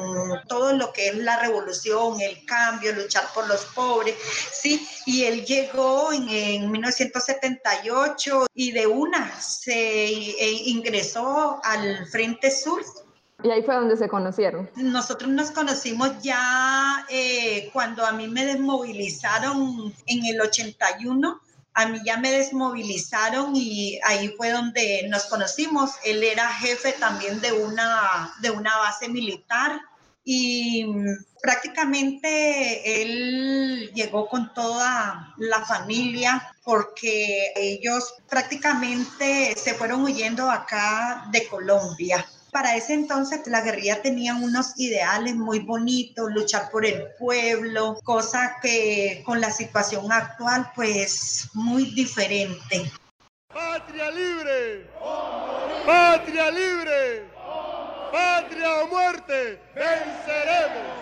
todo 0.49 0.73
lo 0.73 0.93
que 0.93 1.09
es 1.09 1.17
la 1.17 1.39
revolución, 1.39 2.21
el 2.21 2.45
cambio, 2.45 2.93
luchar 2.93 3.27
por 3.33 3.47
los 3.47 3.65
pobres, 3.67 4.17
¿sí? 4.53 4.87
Y 5.07 5.23
él 5.23 5.45
llegó 5.45 6.13
en, 6.13 6.29
en 6.29 6.71
1978 6.71 8.47
y 8.53 8.73
de 8.73 8.89
una 8.89 9.41
se 9.41 9.73
e 9.73 10.51
ingresó 10.67 11.61
al 11.63 12.07
Frente 12.09 12.51
Sur. 12.51 12.85
Y 13.45 13.51
ahí 13.51 13.63
fue 13.63 13.75
donde 13.75 13.97
se 13.97 14.09
conocieron. 14.09 14.71
Nosotros 14.75 15.31
nos 15.31 15.51
conocimos 15.51 16.11
ya 16.23 17.05
eh, 17.11 17.69
cuando 17.75 18.05
a 18.05 18.13
mí 18.13 18.27
me 18.27 18.47
desmovilizaron 18.47 19.93
en 20.07 20.25
el 20.25 20.41
81 20.41 21.41
a 21.77 21.87
mí 21.87 21.99
ya 22.05 22.17
me 22.19 22.31
desmovilizaron 22.31 23.55
y 23.57 23.99
ahí 24.05 24.33
fue 24.37 24.53
donde 24.53 25.07
nos 25.09 25.25
conocimos. 25.25 25.91
Él 26.05 26.23
era 26.23 26.49
jefe 26.53 26.93
también 26.93 27.41
de 27.41 27.53
una, 27.53 28.33
de 28.41 28.53
una 28.53 28.77
base 28.79 29.09
militar 29.09 29.81
y 30.25 30.87
prácticamente 31.43 33.03
él 33.03 33.91
llegó 33.93 34.29
con 34.29 34.55
toda 34.55 35.35
la 35.37 35.65
familia 35.67 36.55
porque 36.63 37.53
ellos 37.57 38.15
prácticamente 38.29 39.55
se 39.57 39.75
fueron 39.75 40.05
huyendo 40.05 40.49
acá 40.49 41.27
de 41.33 41.47
Colombia 41.49 42.25
para 42.55 42.77
ese 42.77 42.95
entonces 42.95 43.45
la 43.49 43.63
guerrilla 43.63 44.01
tenía 44.01 44.37
unos 44.37 44.79
ideales 44.79 45.35
muy 45.35 45.59
bonitos, 45.59 46.31
luchar 46.31 46.71
por 46.71 46.87
el 46.87 47.09
pueblo, 47.19 47.99
cosa 48.05 48.59
que 48.63 49.25
con 49.27 49.41
la 49.41 49.51
situación 49.51 50.13
actual 50.13 50.71
pues 50.77 51.51
muy 51.55 51.87
diferente. 51.97 52.89
Patria 53.53 54.09
libre, 54.13 54.89
patria 55.85 56.53
libre, 56.53 57.25
patria 58.13 58.85
o 58.85 58.87
muerte, 58.87 59.61
venceremos. 59.75 60.95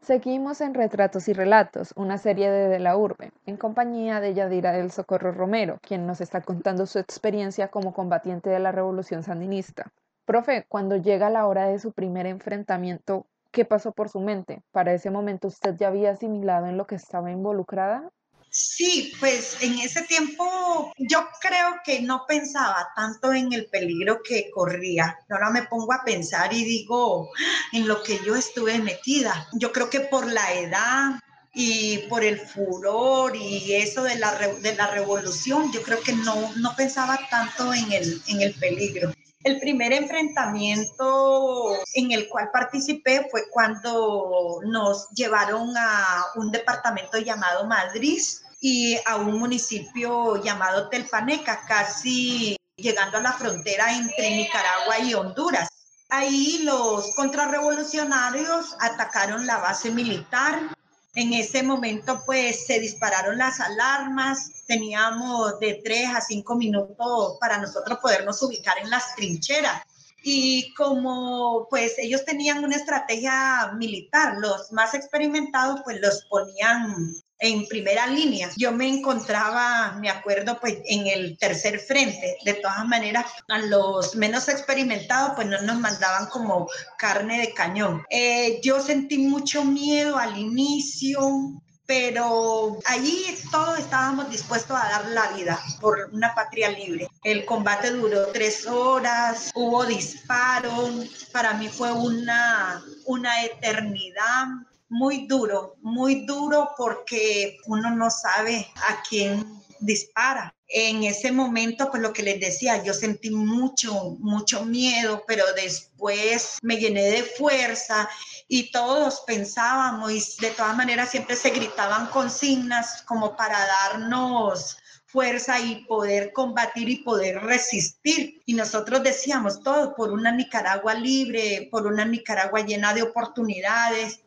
Seguimos 0.00 0.60
en 0.60 0.74
Retratos 0.74 1.26
y 1.26 1.32
Relatos, 1.32 1.92
una 1.96 2.18
serie 2.18 2.52
de 2.52 2.68
De 2.68 2.78
la 2.78 2.96
Urbe, 2.96 3.32
en 3.46 3.56
compañía 3.56 4.20
de 4.20 4.34
Yadira 4.34 4.70
del 4.70 4.92
Socorro 4.92 5.32
Romero, 5.32 5.78
quien 5.82 6.06
nos 6.06 6.20
está 6.20 6.40
contando 6.40 6.86
su 6.86 7.00
experiencia 7.00 7.66
como 7.66 7.92
combatiente 7.92 8.48
de 8.48 8.60
la 8.60 8.70
Revolución 8.70 9.24
Sandinista. 9.24 9.90
Profe, 10.24 10.64
cuando 10.68 10.96
llega 10.96 11.28
la 11.28 11.46
hora 11.46 11.66
de 11.66 11.78
su 11.78 11.92
primer 11.92 12.26
enfrentamiento, 12.26 13.26
¿qué 13.50 13.66
pasó 13.66 13.92
por 13.92 14.08
su 14.08 14.20
mente? 14.20 14.62
¿Para 14.72 14.94
ese 14.94 15.10
momento 15.10 15.48
usted 15.48 15.74
ya 15.78 15.88
había 15.88 16.12
asimilado 16.12 16.66
en 16.66 16.78
lo 16.78 16.86
que 16.86 16.94
estaba 16.94 17.30
involucrada? 17.30 18.10
Sí, 18.48 19.12
pues 19.20 19.58
en 19.60 19.80
ese 19.80 20.02
tiempo 20.02 20.92
yo 20.96 21.26
creo 21.42 21.74
que 21.84 22.00
no 22.00 22.24
pensaba 22.26 22.88
tanto 22.96 23.34
en 23.34 23.52
el 23.52 23.66
peligro 23.66 24.22
que 24.22 24.50
corría. 24.50 25.18
Ahora 25.28 25.50
me 25.50 25.64
pongo 25.64 25.92
a 25.92 26.04
pensar 26.04 26.52
y 26.54 26.64
digo 26.64 27.28
en 27.72 27.86
lo 27.86 28.02
que 28.02 28.18
yo 28.24 28.34
estuve 28.34 28.78
metida. 28.78 29.48
Yo 29.52 29.72
creo 29.72 29.90
que 29.90 30.00
por 30.00 30.26
la 30.26 30.54
edad 30.54 31.20
y 31.52 31.98
por 32.08 32.24
el 32.24 32.38
furor 32.38 33.36
y 33.36 33.74
eso 33.74 34.04
de 34.04 34.18
la, 34.18 34.32
de 34.38 34.74
la 34.74 34.86
revolución, 34.86 35.70
yo 35.72 35.82
creo 35.82 36.00
que 36.00 36.12
no, 36.12 36.54
no 36.56 36.74
pensaba 36.76 37.18
tanto 37.28 37.74
en 37.74 37.92
el, 37.92 38.22
en 38.28 38.40
el 38.40 38.54
peligro. 38.54 39.12
El 39.44 39.60
primer 39.60 39.92
enfrentamiento 39.92 41.76
en 41.92 42.12
el 42.12 42.28
cual 42.30 42.50
participé 42.50 43.28
fue 43.30 43.42
cuando 43.50 44.60
nos 44.64 45.10
llevaron 45.10 45.76
a 45.76 46.24
un 46.36 46.50
departamento 46.50 47.18
llamado 47.18 47.66
Madrid 47.66 48.22
y 48.62 48.96
a 49.04 49.16
un 49.16 49.38
municipio 49.38 50.42
llamado 50.42 50.88
Telpaneca, 50.88 51.66
casi 51.68 52.56
llegando 52.76 53.18
a 53.18 53.20
la 53.20 53.34
frontera 53.34 53.94
entre 53.94 54.30
Nicaragua 54.30 54.98
y 55.00 55.12
Honduras. 55.12 55.68
Ahí 56.08 56.62
los 56.62 57.14
contrarrevolucionarios 57.14 58.74
atacaron 58.80 59.46
la 59.46 59.58
base 59.58 59.90
militar. 59.90 60.74
En 61.14 61.32
ese 61.32 61.62
momento 61.62 62.22
pues 62.26 62.66
se 62.66 62.80
dispararon 62.80 63.38
las 63.38 63.60
alarmas, 63.60 64.64
teníamos 64.66 65.60
de 65.60 65.80
tres 65.84 66.08
a 66.12 66.20
cinco 66.20 66.56
minutos 66.56 67.36
para 67.40 67.58
nosotros 67.58 67.98
podernos 68.02 68.42
ubicar 68.42 68.76
en 68.78 68.90
las 68.90 69.14
trincheras. 69.14 69.82
Y 70.24 70.74
como 70.74 71.68
pues 71.70 71.94
ellos 71.98 72.24
tenían 72.24 72.64
una 72.64 72.76
estrategia 72.76 73.72
militar, 73.76 74.38
los 74.38 74.72
más 74.72 74.94
experimentados 74.94 75.82
pues 75.84 76.00
los 76.00 76.24
ponían 76.28 77.14
en 77.44 77.66
primera 77.66 78.06
línea. 78.06 78.50
Yo 78.56 78.72
me 78.72 78.88
encontraba, 78.88 79.92
me 80.00 80.08
acuerdo, 80.08 80.58
pues 80.60 80.78
en 80.86 81.06
el 81.06 81.36
tercer 81.36 81.78
frente. 81.78 82.38
De 82.44 82.54
todas 82.54 82.86
maneras, 82.86 83.26
a 83.48 83.58
los 83.58 84.16
menos 84.16 84.48
experimentados, 84.48 85.32
pues 85.36 85.46
no 85.48 85.60
nos 85.60 85.78
mandaban 85.78 86.26
como 86.26 86.68
carne 86.98 87.40
de 87.40 87.52
cañón. 87.52 88.02
Eh, 88.08 88.60
yo 88.62 88.80
sentí 88.80 89.18
mucho 89.18 89.62
miedo 89.62 90.16
al 90.16 90.38
inicio, 90.38 91.60
pero 91.86 92.78
allí 92.86 93.26
todos 93.50 93.78
estábamos 93.78 94.30
dispuestos 94.30 94.74
a 94.74 94.88
dar 94.88 95.08
la 95.08 95.28
vida 95.32 95.60
por 95.82 96.08
una 96.12 96.34
patria 96.34 96.70
libre. 96.70 97.08
El 97.22 97.44
combate 97.44 97.90
duró 97.90 98.28
tres 98.28 98.66
horas, 98.66 99.50
hubo 99.54 99.84
disparos, 99.84 101.28
para 101.30 101.52
mí 101.54 101.68
fue 101.68 101.92
una, 101.92 102.82
una 103.04 103.44
eternidad. 103.44 104.46
Muy 104.88 105.26
duro, 105.26 105.76
muy 105.82 106.26
duro 106.26 106.70
porque 106.76 107.58
uno 107.66 107.90
no 107.90 108.10
sabe 108.10 108.66
a 108.76 109.02
quién 109.08 109.44
dispara. 109.80 110.54
En 110.68 111.04
ese 111.04 111.30
momento, 111.30 111.90
pues 111.90 112.02
lo 112.02 112.12
que 112.12 112.22
les 112.22 112.40
decía, 112.40 112.82
yo 112.82 112.94
sentí 112.94 113.30
mucho, 113.30 114.16
mucho 114.20 114.64
miedo, 114.64 115.24
pero 115.26 115.44
después 115.54 116.58
me 116.62 116.76
llené 116.76 117.02
de 117.10 117.22
fuerza 117.22 118.08
y 118.48 118.70
todos 118.70 119.22
pensábamos 119.26 120.12
y 120.12 120.22
de 120.40 120.50
todas 120.50 120.76
maneras 120.76 121.10
siempre 121.10 121.36
se 121.36 121.50
gritaban 121.50 122.06
consignas 122.08 123.02
como 123.02 123.36
para 123.36 123.58
darnos 123.58 124.76
fuerza 125.06 125.60
y 125.60 125.84
poder 125.84 126.32
combatir 126.32 126.88
y 126.88 127.04
poder 127.04 127.40
resistir. 127.40 128.42
Y 128.46 128.54
nosotros 128.54 129.00
decíamos 129.04 129.62
todo 129.62 129.94
por 129.94 130.10
una 130.10 130.32
Nicaragua 130.32 130.94
libre, 130.94 131.68
por 131.70 131.86
una 131.86 132.04
Nicaragua 132.04 132.62
llena 132.62 132.92
de 132.94 133.02
oportunidades. 133.02 134.23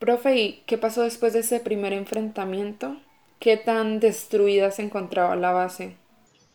Profe, 0.00 0.34
¿y 0.34 0.62
qué 0.66 0.78
pasó 0.78 1.02
después 1.02 1.34
de 1.34 1.40
ese 1.40 1.60
primer 1.60 1.92
enfrentamiento? 1.92 2.96
¿Qué 3.38 3.58
tan 3.58 4.00
destruida 4.00 4.70
se 4.70 4.80
encontraba 4.80 5.36
la 5.36 5.52
base? 5.52 5.94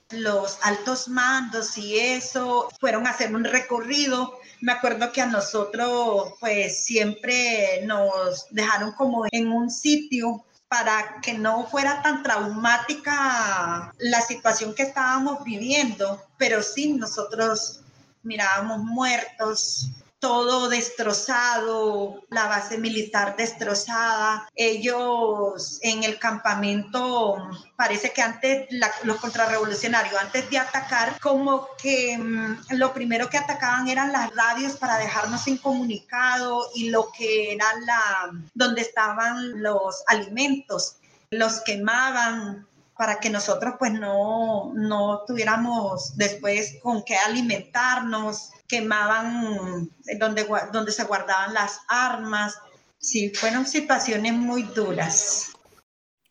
Los 0.10 0.58
altos 0.64 1.08
mandos 1.08 1.78
y 1.78 2.00
eso 2.00 2.70
fueron 2.80 3.06
a 3.06 3.12
hacer 3.12 3.36
un 3.36 3.44
recorrido. 3.44 4.40
Me 4.62 4.72
acuerdo 4.72 5.12
que 5.12 5.22
a 5.22 5.28
nosotros 5.28 6.34
pues 6.40 6.86
siempre 6.86 7.84
nos 7.86 8.48
dejaron 8.50 8.94
como 8.94 9.26
en 9.32 9.52
un 9.52 9.70
sitio 9.70 10.44
para 10.68 11.22
que 11.22 11.36
no 11.36 11.68
fuera 11.68 12.02
tan 12.02 12.24
traumática 12.24 13.94
la 14.00 14.22
situación 14.22 14.74
que 14.74 14.84
estábamos 14.84 15.44
viviendo, 15.44 16.20
pero 16.40 16.64
sí 16.64 16.94
nosotros 16.94 17.82
mirábamos 18.24 18.80
muertos, 18.80 19.92
todo 20.26 20.70
destrozado, 20.70 22.24
la 22.32 22.48
base 22.48 22.80
militar 22.80 23.36
destrozada. 23.36 24.50
Ellos 24.56 25.78
en 25.84 26.04
el 26.04 26.18
campamento, 26.18 27.38
parece 27.76 28.12
que 28.12 28.24
antes, 28.24 28.68
los 29.04 29.18
contrarrevolucionarios, 29.18 30.20
antes 30.20 30.50
de 30.50 30.58
atacar, 30.58 31.20
como 31.20 31.68
que 31.80 32.18
mm, 32.18 32.72
lo 32.72 32.92
primero 32.92 33.30
que 33.30 33.38
atacaban 33.38 33.88
eran 33.88 34.12
las 34.12 34.36
radios 34.36 34.78
para 34.78 34.98
dejarnos 34.98 35.48
incomunicado 35.48 36.72
y 36.74 36.90
lo 36.90 37.12
que 37.12 37.54
era 37.54 37.68
la, 37.86 38.32
donde 38.56 38.82
estaban 38.82 39.62
los 39.62 40.04
alimentos. 40.08 40.96
Los 41.30 41.62
quemaban, 41.62 42.66
para 42.98 43.20
que 43.20 43.30
nosotros 43.30 43.76
pues 43.78 43.92
no, 43.92 44.72
no 44.74 45.22
tuviéramos 45.28 46.18
después 46.18 46.78
con 46.82 47.04
qué 47.04 47.16
alimentarnos, 47.16 48.52
quemaban 48.68 49.90
donde, 50.20 50.48
donde 50.72 50.92
se 50.92 51.04
guardaban 51.04 51.54
las 51.54 51.82
armas. 51.88 52.58
Sí, 52.98 53.30
fueron 53.30 53.66
situaciones 53.66 54.34
muy 54.34 54.64
duras. 54.64 55.52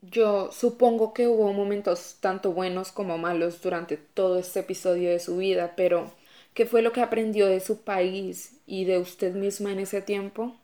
Yo 0.02 0.52
supongo 0.52 1.14
que 1.14 1.28
hubo 1.28 1.52
momentos 1.52 2.16
tanto 2.20 2.52
buenos 2.52 2.92
como 2.92 3.16
malos 3.18 3.62
durante 3.62 3.96
todo 3.96 4.38
este 4.38 4.60
episodio 4.60 5.10
de 5.10 5.18
su 5.18 5.38
vida, 5.38 5.74
pero 5.76 6.12
¿qué 6.52 6.66
fue 6.66 6.82
lo 6.82 6.92
que 6.92 7.00
aprendió 7.02 7.46
de 7.46 7.60
su 7.60 7.80
país 7.82 8.52
y 8.66 8.84
de 8.84 8.98
usted 8.98 9.34
misma 9.34 9.72
en 9.72 9.80
ese 9.80 10.02
tiempo? 10.02 10.54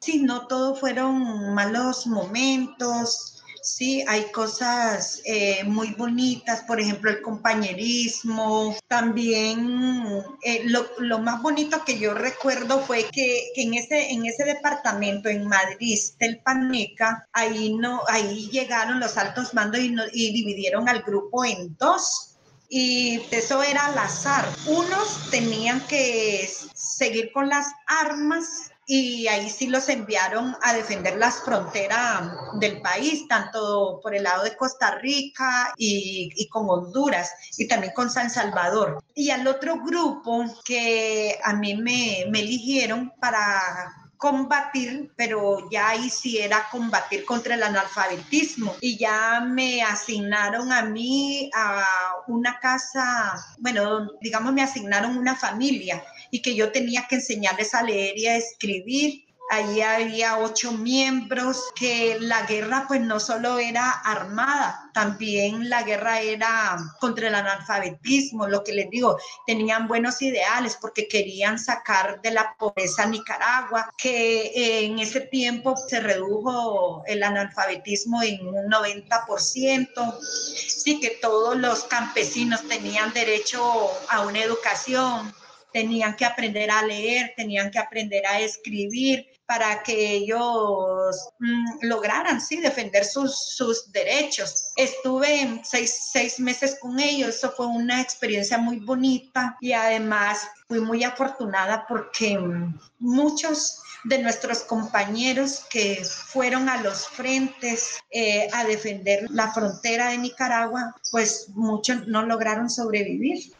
Sí, 0.00 0.22
no 0.22 0.46
todo 0.46 0.76
fueron 0.76 1.54
malos 1.54 2.06
momentos, 2.06 3.33
Sí, 3.64 4.04
hay 4.06 4.30
cosas 4.30 5.22
eh, 5.24 5.64
muy 5.64 5.92
bonitas, 5.94 6.60
por 6.64 6.78
ejemplo, 6.78 7.10
el 7.10 7.22
compañerismo. 7.22 8.76
También 8.88 10.22
eh, 10.42 10.64
lo, 10.66 11.18
más 11.20 11.40
bonito 11.40 11.82
que 11.82 11.98
yo 11.98 12.12
recuerdo 12.12 12.80
fue 12.80 13.06
que, 13.10 13.52
en, 13.56 13.72
ese, 13.72 14.10
en 14.10 14.26
ese 14.26 14.44
departamento, 14.44 15.30
en 15.30 15.48
Madrid, 15.48 15.98
Telpaneca, 16.18 17.26
ahí, 17.32 17.72
no, 17.74 18.02
ahí 18.08 18.50
llegaron 18.50 19.00
los 19.00 19.16
altos 19.16 19.54
mandos 19.54 19.80
y, 19.80 19.96
y 20.12 20.34
dividieron 20.34 20.86
al 20.86 21.00
grupo 21.00 21.42
en 21.46 21.74
dos 21.78 22.36
y 22.68 23.22
eso 23.30 23.62
era 23.62 23.86
al 23.86 23.96
azar. 23.96 24.46
Unos 24.66 25.30
tenían 25.30 25.80
que 25.86 26.50
seguir 26.74 27.32
con 27.32 27.48
las 27.48 27.66
armas 27.86 28.73
y 28.86 29.26
ahí 29.28 29.48
sí 29.48 29.66
los 29.66 29.88
enviaron 29.88 30.56
a 30.62 30.72
defender 30.74 31.16
las 31.16 31.42
fronteras 31.42 32.30
del 32.60 32.80
país, 32.80 33.26
tanto 33.28 34.00
por 34.02 34.14
el 34.14 34.24
lado 34.24 34.44
de 34.44 34.56
Costa 34.56 34.96
Rica 34.96 35.72
y, 35.76 36.30
y, 36.34 36.48
con 36.48 36.68
Honduras 36.68 37.32
y 37.56 37.66
también 37.66 37.92
con 37.94 38.10
San 38.10 38.30
Salvador. 38.30 39.02
Y 39.14 39.30
al 39.30 39.46
otro 39.46 39.80
grupo 39.82 40.44
que 40.64 41.38
a 41.42 41.54
mí 41.54 41.74
me, 41.74 42.26
me 42.30 42.40
eligieron 42.40 43.12
para 43.20 44.03
combatir, 44.16 45.12
pero 45.16 45.68
ya 45.70 45.90
ahí 45.90 46.10
sí 46.10 46.38
era 46.38 46.68
combatir 46.70 47.24
contra 47.24 47.54
el 47.54 47.62
analfabetismo 47.62 48.74
y 48.80 48.96
ya 48.96 49.40
me 49.40 49.82
asignaron 49.82 50.72
a 50.72 50.82
mí 50.82 51.50
a 51.54 51.84
una 52.28 52.58
casa, 52.58 53.34
bueno, 53.58 54.10
digamos 54.20 54.52
me 54.52 54.62
asignaron 54.62 55.16
una 55.16 55.36
familia 55.36 56.02
y 56.30 56.42
que 56.42 56.54
yo 56.54 56.72
tenía 56.72 57.06
que 57.08 57.16
enseñarles 57.16 57.74
a 57.74 57.82
leer 57.82 58.18
y 58.18 58.26
a 58.26 58.36
escribir. 58.36 59.23
Allí 59.50 59.82
había 59.82 60.38
ocho 60.38 60.72
miembros, 60.72 61.70
que 61.74 62.16
la 62.18 62.42
guerra 62.46 62.86
pues 62.88 63.00
no 63.02 63.20
solo 63.20 63.58
era 63.58 63.90
armada, 63.90 64.90
también 64.94 65.68
la 65.68 65.82
guerra 65.82 66.20
era 66.20 66.78
contra 66.98 67.28
el 67.28 67.34
analfabetismo, 67.34 68.46
lo 68.46 68.64
que 68.64 68.72
les 68.72 68.88
digo, 68.88 69.18
tenían 69.46 69.86
buenos 69.86 70.22
ideales 70.22 70.78
porque 70.80 71.08
querían 71.08 71.58
sacar 71.58 72.22
de 72.22 72.30
la 72.30 72.54
pobreza 72.58 73.04
Nicaragua, 73.06 73.90
que 73.98 74.86
en 74.86 74.98
ese 74.98 75.20
tiempo 75.20 75.76
se 75.76 76.00
redujo 76.00 77.02
el 77.06 77.22
analfabetismo 77.22 78.22
en 78.22 78.46
un 78.46 78.70
90%, 78.70 80.20
sí 80.20 81.00
que 81.00 81.18
todos 81.20 81.56
los 81.56 81.84
campesinos 81.84 82.66
tenían 82.66 83.12
derecho 83.12 83.62
a 84.08 84.22
una 84.22 84.42
educación, 84.42 85.34
tenían 85.74 86.14
que 86.14 86.24
aprender 86.24 86.70
a 86.70 86.86
leer, 86.86 87.34
tenían 87.36 87.68
que 87.68 87.80
aprender 87.80 88.24
a 88.26 88.38
escribir 88.38 89.26
para 89.44 89.82
que 89.82 90.12
ellos 90.12 91.28
mm, 91.40 91.78
lograran, 91.82 92.40
sí, 92.40 92.60
defender 92.60 93.04
sus, 93.04 93.56
sus 93.56 93.90
derechos. 93.90 94.72
Estuve 94.76 95.60
seis, 95.64 96.10
seis 96.12 96.38
meses 96.38 96.78
con 96.80 97.00
ellos, 97.00 97.30
eso 97.30 97.52
fue 97.56 97.66
una 97.66 98.00
experiencia 98.00 98.56
muy 98.56 98.78
bonita 98.78 99.56
y 99.60 99.72
además 99.72 100.48
fui 100.68 100.78
muy 100.78 101.02
afortunada 101.02 101.84
porque 101.88 102.38
mm, 102.38 102.78
muchos 103.00 103.82
de 104.04 104.18
nuestros 104.18 104.60
compañeros 104.60 105.64
que 105.70 106.04
fueron 106.04 106.68
a 106.68 106.80
los 106.82 107.08
frentes 107.08 107.98
eh, 108.12 108.48
a 108.52 108.64
defender 108.64 109.26
la 109.30 109.52
frontera 109.52 110.10
de 110.10 110.18
Nicaragua, 110.18 110.94
pues 111.10 111.48
muchos 111.48 112.06
no 112.06 112.22
lograron 112.22 112.70
sobrevivir. 112.70 113.52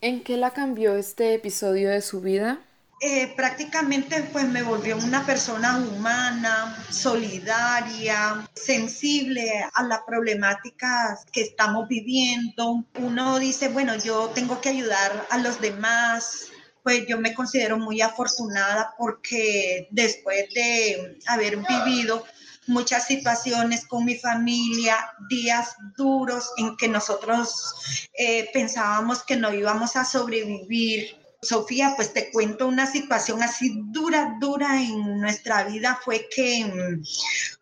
¿En 0.00 0.22
qué 0.22 0.36
la 0.36 0.52
cambió 0.52 0.96
este 0.96 1.34
episodio 1.34 1.90
de 1.90 2.02
su 2.02 2.20
vida? 2.20 2.60
Eh, 3.00 3.32
prácticamente 3.36 4.22
pues 4.32 4.48
me 4.48 4.62
volvió 4.62 4.96
una 4.96 5.24
persona 5.24 5.78
humana, 5.78 6.84
solidaria, 6.90 8.48
sensible 8.54 9.64
a 9.72 9.82
las 9.84 10.00
problemáticas 10.06 11.24
que 11.32 11.42
estamos 11.42 11.88
viviendo. 11.88 12.84
Uno 13.00 13.38
dice, 13.38 13.68
bueno, 13.68 13.96
yo 13.96 14.30
tengo 14.34 14.60
que 14.60 14.68
ayudar 14.68 15.26
a 15.30 15.38
los 15.38 15.60
demás, 15.60 16.48
pues 16.82 17.06
yo 17.06 17.18
me 17.18 17.34
considero 17.34 17.76
muy 17.76 18.00
afortunada 18.00 18.94
porque 18.96 19.88
después 19.90 20.48
de 20.54 21.18
haber 21.26 21.56
vivido 21.56 22.24
muchas 22.68 23.06
situaciones 23.06 23.86
con 23.86 24.04
mi 24.04 24.16
familia, 24.16 24.96
días 25.28 25.74
duros 25.96 26.50
en 26.58 26.76
que 26.76 26.88
nosotros 26.88 27.74
eh, 28.16 28.48
pensábamos 28.52 29.22
que 29.24 29.36
no 29.36 29.52
íbamos 29.52 29.96
a 29.96 30.04
sobrevivir. 30.04 31.16
Sofía, 31.40 31.92
pues 31.94 32.12
te 32.12 32.32
cuento 32.32 32.66
una 32.66 32.90
situación 32.90 33.42
así 33.44 33.80
dura, 33.92 34.36
dura 34.40 34.82
en 34.82 35.20
nuestra 35.20 35.62
vida, 35.64 36.00
fue 36.04 36.28
que 36.34 36.64
mm, 36.64 37.02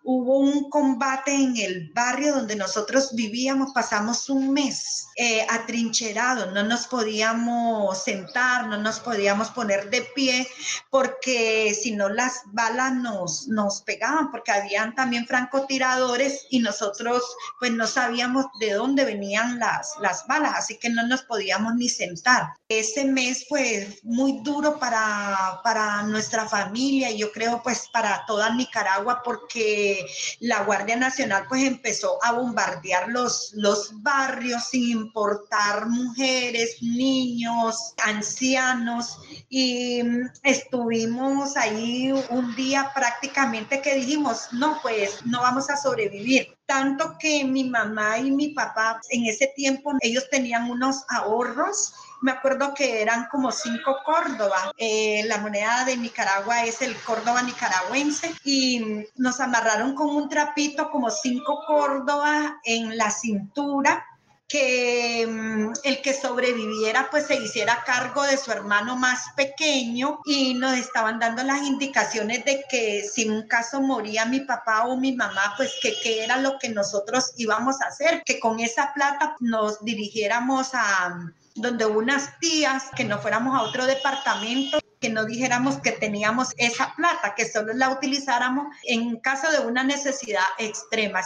hubo 0.09 0.39
un 0.39 0.71
combate 0.71 1.35
en 1.35 1.57
el 1.57 1.91
barrio 1.93 2.33
donde 2.33 2.55
nosotros 2.55 3.11
vivíamos, 3.15 3.73
pasamos 3.73 4.31
un 4.31 4.53
mes 4.53 5.09
eh, 5.17 5.45
atrincherados, 5.51 6.53
no 6.53 6.63
nos 6.63 6.87
podíamos 6.87 8.05
sentar, 8.05 8.69
no 8.69 8.79
nos 8.79 9.01
podíamos 9.01 9.51
poner 9.51 9.91
de 9.91 10.03
pie, 10.15 10.47
porque 10.91 11.75
si 11.75 11.91
no 11.91 12.09
las 12.09 12.43
balas 12.53 12.95
nos, 12.95 13.49
nos 13.49 13.83
pegaban, 13.83 14.31
porque 14.31 14.53
habían 14.53 14.95
también 14.95 15.27
francotiradores 15.27 16.47
y 16.51 16.61
nosotros 16.61 17.25
pues 17.59 17.73
no 17.73 17.89
sabíamos 17.89 18.47
de 18.61 18.75
dónde 18.75 19.05
venían 19.05 19.59
las, 19.59 19.95
las 20.01 20.25
balas, 20.29 20.53
así 20.57 20.79
que 20.79 20.89
no 20.89 21.05
nos 21.09 21.23
podíamos 21.23 21.75
ni 21.75 21.89
sentar. 21.89 22.45
Ese 22.69 23.05
mes 23.07 23.45
fue 23.49 23.99
muy 24.05 24.41
duro 24.45 24.79
para, 24.79 25.61
para 25.65 26.05
nuestra 26.05 26.49
familia 26.49 27.11
y 27.11 27.19
yo 27.19 27.33
creo 27.33 27.61
pues 27.65 27.89
para 27.93 28.25
toda 28.27 28.55
Nicaragua 28.55 29.21
porque 29.25 29.96
la 30.41 30.65
Guardia 30.65 30.97
Nacional 30.97 31.45
pues 31.49 31.63
empezó 31.65 32.19
a 32.23 32.33
bombardear 32.33 33.09
los, 33.09 33.53
los 33.55 34.03
barrios 34.03 34.65
sin 34.71 34.91
importar 34.91 35.87
mujeres, 35.87 36.77
niños, 36.83 37.95
ancianos 38.05 39.19
y 39.49 40.03
mm, 40.03 40.31
estuvimos 40.43 41.57
ahí 41.57 42.13
un 42.31 42.55
día 42.57 42.91
prácticamente 42.95 43.81
que 43.81 43.95
dijimos, 43.95 44.49
no, 44.53 44.79
pues 44.83 45.25
no 45.25 45.41
vamos 45.41 45.71
a 45.71 45.77
sobrevivir. 45.77 46.57
Tanto 46.67 47.17
que 47.19 47.45
mi 47.45 47.65
mamá 47.65 48.19
y 48.19 48.31
mi 48.31 48.49
papá 48.49 49.01
en 49.11 49.27
ese 49.27 49.53
tiempo 49.55 49.93
ellos 50.01 50.29
tenían 50.31 50.69
unos 50.71 51.05
ahorros 51.09 51.95
me 52.27 52.33
acuerdo 52.33 52.75
que 52.75 53.01
eran 53.03 53.29
como 53.31 53.53
cinco 53.53 53.99
Córdoba. 54.05 54.73
Eh, 54.77 55.23
la 55.27 55.39
moneda 55.39 55.85
de 55.85 55.97
Nicaragua 55.97 56.65
es 56.65 56.83
el 56.83 56.97
Córdoba 57.03 57.41
nicaragüense 57.41 58.35
y 58.43 59.05
nos 59.15 59.39
amarraron 59.39 59.95
con 59.95 60.09
un 60.09 60.29
trapito 60.29 60.91
como 60.91 61.09
cinco 61.09 61.63
Córdoba 61.65 62.59
en 62.65 62.99
la 62.99 63.13
cintura 63.13 64.05
que 64.49 65.25
mm, 65.25 65.73
el 65.85 66.03
que 66.03 66.15
sobreviviera 66.15 67.09
pues 67.13 67.29
se 67.29 67.37
hiciera 67.37 67.85
cargo 67.87 68.25
de 68.25 68.37
su 68.37 68.51
hermano 68.51 68.97
más 68.97 69.27
pequeño 69.37 70.19
y 70.25 70.55
nos 70.55 70.77
estaban 70.77 71.21
dando 71.21 71.45
las 71.45 71.63
indicaciones 71.63 72.45
de 72.45 72.65
que 72.69 73.05
si 73.05 73.23
en 73.23 73.35
un 73.35 73.47
caso 73.47 73.81
moría 73.81 74.25
mi 74.27 74.41
papá 74.41 74.89
o 74.89 74.97
mi 74.97 75.15
mamá 75.15 75.55
pues 75.57 75.75
que 75.81 75.95
qué 76.03 76.25
era 76.25 76.39
lo 76.39 76.59
que 76.59 76.71
nosotros 76.71 77.35
íbamos 77.37 77.81
a 77.81 77.87
hacer, 77.87 78.25
que 78.25 78.41
con 78.41 78.59
esa 78.59 78.93
plata 78.95 79.37
nos 79.39 79.85
dirigiéramos 79.85 80.75
a 80.75 81.33
donde 81.57 81.87
unas 81.87 82.39
tías, 82.39 82.85
que 82.97 83.05
no 83.05 83.19
fuéramos 83.19 83.59
a 83.59 83.63
otro 83.63 83.87
departamento, 83.87 84.79
que 85.01 85.09
no 85.09 85.25
dijéramos 85.25 85.79
que 85.79 85.93
teníamos 85.93 86.55
esa 86.57 86.95
plata, 86.97 87.35
que 87.35 87.47
solo 87.47 87.73
la 87.75 87.91
utilizáramos 87.91 88.69
en 88.85 89.17
caso 89.21 89.51
de 89.51 89.67
una 89.67 89.85
necesidad 89.85 90.45
extrema. 90.59 91.21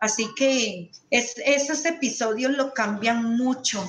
Así 0.00 0.28
que 0.36 0.90
esos 1.10 1.84
episodios 1.84 2.52
lo 2.52 2.72
cambian 2.72 3.36
mucho. 3.36 3.84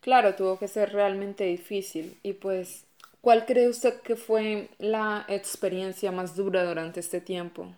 Claro, 0.00 0.34
tuvo 0.34 0.58
que 0.58 0.68
ser 0.68 0.92
realmente 0.92 1.44
difícil. 1.44 2.18
Y 2.22 2.32
pues, 2.32 2.84
¿cuál 3.20 3.46
cree 3.46 3.68
usted 3.68 4.00
que 4.00 4.16
fue 4.16 4.68
la 4.78 5.24
experiencia 5.28 6.10
más 6.10 6.34
dura 6.34 6.64
durante 6.64 7.00
este 7.00 7.20
tiempo? 7.20 7.72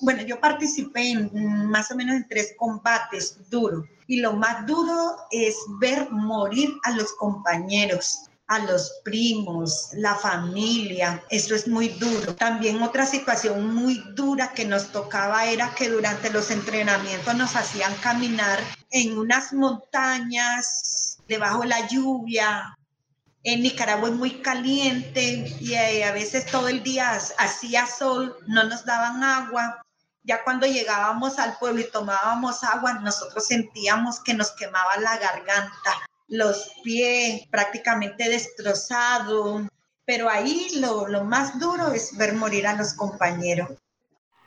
Bueno, 0.00 0.22
yo 0.22 0.40
participé 0.40 1.10
en 1.10 1.68
más 1.68 1.90
o 1.90 1.96
menos 1.96 2.16
en 2.16 2.28
tres 2.28 2.54
combates 2.56 3.48
duros 3.48 3.86
y 4.06 4.20
lo 4.20 4.34
más 4.34 4.66
duro 4.66 5.16
es 5.30 5.56
ver 5.80 6.10
morir 6.10 6.74
a 6.84 6.90
los 6.92 7.12
compañeros 7.12 8.28
a 8.46 8.58
los 8.58 9.00
primos, 9.04 9.88
la 9.94 10.14
familia, 10.14 11.22
eso 11.30 11.54
es 11.54 11.66
muy 11.66 11.88
duro. 11.88 12.34
También 12.34 12.82
otra 12.82 13.06
situación 13.06 13.74
muy 13.74 14.02
dura 14.14 14.52
que 14.52 14.66
nos 14.66 14.92
tocaba 14.92 15.46
era 15.46 15.74
que 15.74 15.88
durante 15.88 16.30
los 16.30 16.50
entrenamientos 16.50 17.34
nos 17.36 17.56
hacían 17.56 17.94
caminar 17.96 18.58
en 18.90 19.16
unas 19.16 19.52
montañas, 19.52 21.18
debajo 21.26 21.62
de 21.62 21.68
la 21.68 21.88
lluvia. 21.88 22.76
En 23.44 23.62
Nicaragua 23.62 24.08
es 24.08 24.14
muy 24.14 24.42
caliente 24.42 25.56
y 25.60 25.74
eh, 25.74 26.04
a 26.04 26.12
veces 26.12 26.46
todo 26.46 26.68
el 26.68 26.82
día 26.82 27.18
hacía 27.38 27.86
sol, 27.86 28.36
no 28.46 28.64
nos 28.64 28.84
daban 28.84 29.22
agua 29.22 29.83
ya 30.24 30.42
cuando 30.42 30.66
llegábamos 30.66 31.38
al 31.38 31.56
pueblo 31.58 31.82
y 31.82 31.90
tomábamos 31.90 32.64
agua, 32.64 32.94
nosotros 32.94 33.46
sentíamos 33.46 34.20
que 34.20 34.34
nos 34.34 34.52
quemaba 34.52 34.96
la 34.96 35.18
garganta, 35.18 35.92
los 36.28 36.72
pies 36.82 37.46
prácticamente 37.50 38.28
destrozados, 38.28 39.62
pero 40.06 40.28
ahí 40.28 40.68
lo, 40.80 41.06
lo 41.08 41.24
más 41.24 41.58
duro 41.60 41.92
es 41.92 42.16
ver 42.16 42.34
morir 42.34 42.66
a 42.66 42.74
los 42.74 42.94
compañeros. 42.94 43.68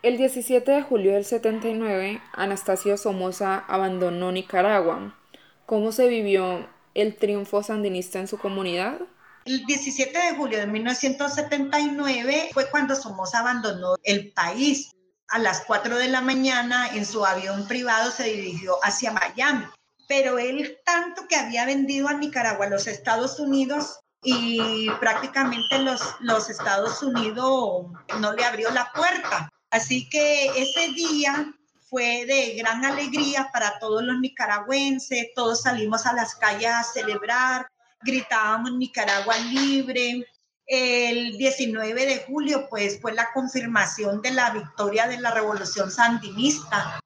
El 0.01 0.17
17 0.17 0.69
de 0.71 0.81
julio 0.81 1.13
del 1.13 1.25
79, 1.25 2.21
Anastasio 2.33 2.97
Somoza 2.97 3.63
abandonó 3.67 4.31
Nicaragua. 4.31 5.15
¿Cómo 5.65 5.91
se 5.91 6.07
vivió 6.07 6.67
el 6.93 7.17
triunfo 7.17 7.61
sandinista 7.61 8.19
en 8.19 8.27
su 8.27 8.37
comunidad? 8.37 8.99
El 9.45 9.65
17 9.65 10.17
de 10.17 10.35
julio 10.35 10.59
de 10.59 10.67
1979 10.67 12.49
fue 12.53 12.69
cuando 12.69 12.95
Somoza 12.95 13.39
abandonó 13.39 13.95
el 14.03 14.31
país 14.33 14.91
a 15.29 15.39
las 15.39 15.61
4 15.61 15.97
de 15.97 16.07
la 16.07 16.21
mañana 16.21 16.87
en 16.93 17.05
su 17.05 17.25
avión 17.25 17.67
privado 17.67 18.11
se 18.11 18.23
dirigió 18.25 18.77
hacia 18.83 19.11
Miami. 19.11 19.65
Pero 20.07 20.39
él 20.39 20.77
tanto 20.85 21.27
que 21.27 21.35
había 21.35 21.65
vendido 21.65 22.07
a 22.07 22.13
Nicaragua 22.13 22.65
a 22.65 22.69
los 22.69 22.87
Estados 22.87 23.39
Unidos 23.39 23.99
y 24.23 24.89
prácticamente 24.99 25.79
los, 25.79 26.01
los 26.21 26.49
Estados 26.49 27.01
Unidos 27.03 27.87
no 28.19 28.33
le 28.33 28.45
abrió 28.45 28.71
la 28.71 28.91
puerta. 28.93 29.51
Así 29.69 30.09
que 30.09 30.47
ese 30.55 30.93
día 30.93 31.53
fue 31.89 32.25
de 32.25 32.55
gran 32.55 32.83
alegría 32.85 33.49
para 33.51 33.79
todos 33.79 34.03
los 34.03 34.19
nicaragüenses, 34.19 35.27
todos 35.35 35.61
salimos 35.61 36.05
a 36.05 36.13
las 36.13 36.35
calles 36.35 36.69
a 36.69 36.83
celebrar, 36.83 37.67
gritábamos 38.01 38.73
Nicaragua 38.73 39.37
libre, 39.37 40.25
el 40.67 41.37
19 41.37 42.05
de 42.05 42.17
julio, 42.27 42.67
pues, 42.69 42.99
fue 42.99 43.13
la 43.13 43.31
confirmación 43.33 44.21
de 44.21 44.31
la 44.31 44.51
victoria 44.51 45.07
de 45.07 45.19
la 45.19 45.31
revolución 45.31 45.89
sandinista. 45.89 46.99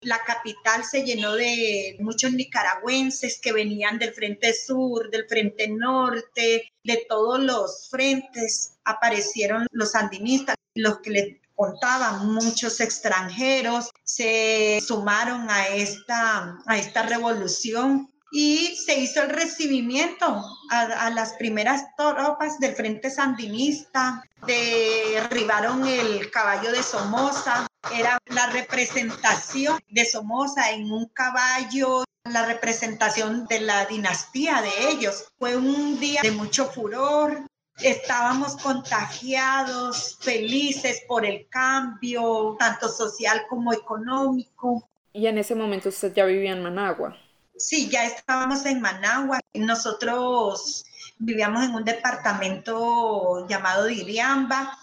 La 0.00 0.22
capital 0.24 0.84
se 0.84 1.02
llenó 1.02 1.34
de 1.34 1.96
muchos 1.98 2.32
nicaragüenses 2.32 3.40
que 3.40 3.52
venían 3.52 3.98
del 3.98 4.14
Frente 4.14 4.54
Sur, 4.54 5.10
del 5.10 5.26
Frente 5.26 5.68
Norte, 5.68 6.72
de 6.84 7.06
todos 7.08 7.40
los 7.40 7.88
frentes. 7.90 8.76
Aparecieron 8.84 9.66
los 9.72 9.90
sandinistas, 9.90 10.54
los 10.74 11.00
que 11.00 11.10
les 11.10 11.36
contaban, 11.56 12.32
muchos 12.32 12.80
extranjeros 12.80 13.90
se 14.04 14.80
sumaron 14.86 15.50
a 15.50 15.66
esta, 15.66 16.56
a 16.66 16.78
esta 16.78 17.02
revolución 17.02 18.08
y 18.30 18.76
se 18.76 18.98
hizo 18.98 19.22
el 19.22 19.30
recibimiento 19.30 20.44
a, 20.70 21.10
las 21.10 21.32
primeras 21.34 21.84
tropas 21.96 22.58
del 22.58 22.74
Frente 22.74 23.10
Sandinista, 23.10 24.22
derribaron 24.46 25.86
el 25.86 26.30
caballo 26.30 26.70
de 26.70 26.82
Somoza, 26.82 27.66
era 27.96 28.18
la 28.26 28.46
representación 28.48 29.78
de 29.88 30.04
Somoza 30.04 30.70
en 30.72 30.90
un 30.90 31.06
caballo, 31.06 32.04
la 32.24 32.44
representación 32.44 33.46
de 33.46 33.60
la 33.60 33.86
dinastía 33.86 34.60
de 34.60 34.90
ellos. 34.90 35.32
Fue 35.38 35.56
un 35.56 35.98
día 35.98 36.20
de 36.22 36.30
mucho 36.30 36.66
furor, 36.66 37.46
estábamos 37.80 38.56
contagiados, 38.56 40.18
felices 40.20 41.02
por 41.08 41.24
el 41.24 41.48
cambio, 41.48 42.56
tanto 42.58 42.88
social 42.88 43.46
como 43.48 43.72
económico. 43.72 44.86
Y 45.14 45.26
en 45.26 45.38
ese 45.38 45.54
momento 45.54 45.88
usted 45.88 46.12
ya 46.14 46.26
vivía 46.26 46.52
en 46.52 46.62
Managua. 46.62 47.16
Sí, 47.58 47.88
ya 47.88 48.06
estábamos 48.06 48.64
en 48.66 48.80
Managua. 48.80 49.40
Nosotros 49.52 50.84
vivíamos 51.18 51.64
en 51.64 51.74
un 51.74 51.84
departamento 51.84 53.46
llamado 53.48 53.86
Diriamba. 53.86 54.78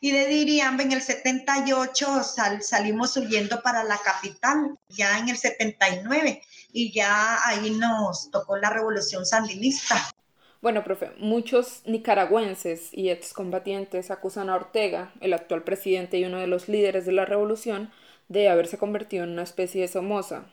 Y 0.00 0.12
de 0.12 0.26
Diriamba 0.26 0.84
en 0.84 0.92
el 0.92 1.02
78 1.02 2.22
salimos 2.60 3.16
huyendo 3.16 3.60
para 3.62 3.82
la 3.82 3.98
capital, 3.98 4.78
ya 4.90 5.18
en 5.18 5.30
el 5.30 5.36
79, 5.36 6.40
y 6.72 6.92
ya 6.92 7.38
ahí 7.44 7.70
nos 7.70 8.30
tocó 8.30 8.56
la 8.58 8.70
revolución 8.70 9.26
sandinista. 9.26 9.96
Bueno, 10.60 10.84
profe, 10.84 11.12
muchos 11.18 11.82
nicaragüenses 11.84 12.90
y 12.92 13.10
excombatientes 13.10 14.10
acusan 14.10 14.50
a 14.50 14.56
Ortega, 14.56 15.12
el 15.20 15.32
actual 15.32 15.64
presidente 15.64 16.18
y 16.18 16.24
uno 16.24 16.38
de 16.38 16.46
los 16.46 16.68
líderes 16.68 17.06
de 17.06 17.12
la 17.12 17.24
revolución, 17.24 17.90
de 18.28 18.48
haberse 18.48 18.78
convertido 18.78 19.24
en 19.24 19.30
una 19.30 19.42
especie 19.42 19.80
de 19.80 19.88
Somoza, 19.88 20.44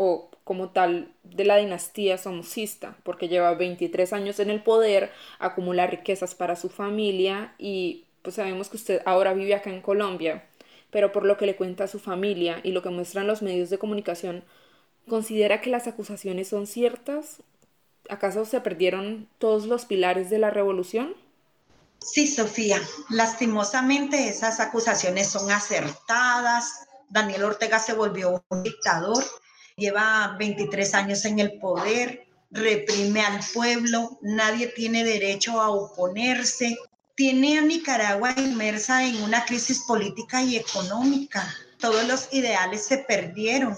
o 0.00 0.30
como 0.44 0.70
tal 0.70 1.12
de 1.24 1.44
la 1.44 1.56
dinastía 1.56 2.18
somocista, 2.18 2.96
porque 3.02 3.26
lleva 3.26 3.52
23 3.54 4.12
años 4.12 4.38
en 4.38 4.48
el 4.48 4.62
poder, 4.62 5.10
acumula 5.40 5.88
riquezas 5.88 6.36
para 6.36 6.54
su 6.54 6.68
familia 6.68 7.52
y 7.58 8.04
pues 8.22 8.36
sabemos 8.36 8.68
que 8.68 8.76
usted 8.76 9.02
ahora 9.06 9.34
vive 9.34 9.56
acá 9.56 9.70
en 9.70 9.82
Colombia, 9.82 10.44
pero 10.90 11.10
por 11.10 11.24
lo 11.24 11.36
que 11.36 11.46
le 11.46 11.56
cuenta 11.56 11.84
a 11.84 11.88
su 11.88 11.98
familia 11.98 12.60
y 12.62 12.70
lo 12.70 12.80
que 12.80 12.90
muestran 12.90 13.26
los 13.26 13.42
medios 13.42 13.70
de 13.70 13.78
comunicación, 13.78 14.44
¿considera 15.08 15.60
que 15.60 15.70
las 15.70 15.88
acusaciones 15.88 16.46
son 16.46 16.68
ciertas? 16.68 17.42
¿Acaso 18.08 18.44
se 18.44 18.60
perdieron 18.60 19.28
todos 19.38 19.66
los 19.66 19.84
pilares 19.84 20.30
de 20.30 20.38
la 20.38 20.50
revolución? 20.50 21.16
Sí, 21.98 22.28
Sofía, 22.28 22.80
lastimosamente 23.10 24.28
esas 24.28 24.60
acusaciones 24.60 25.28
son 25.28 25.50
acertadas. 25.50 26.86
Daniel 27.08 27.42
Ortega 27.42 27.80
se 27.80 27.94
volvió 27.94 28.44
un 28.48 28.62
dictador 28.62 29.24
lleva 29.78 30.36
23 30.38 30.94
años 30.94 31.24
en 31.24 31.38
el 31.38 31.58
poder, 31.58 32.26
reprime 32.50 33.20
al 33.20 33.40
pueblo, 33.54 34.18
nadie 34.22 34.66
tiene 34.68 35.04
derecho 35.04 35.60
a 35.60 35.70
oponerse, 35.70 36.76
tiene 37.14 37.58
a 37.58 37.62
Nicaragua 37.62 38.34
inmersa 38.36 39.04
en 39.04 39.22
una 39.22 39.44
crisis 39.44 39.80
política 39.80 40.42
y 40.42 40.56
económica. 40.56 41.52
Todos 41.78 42.06
los 42.06 42.32
ideales 42.32 42.86
se 42.86 42.98
perdieron. 42.98 43.76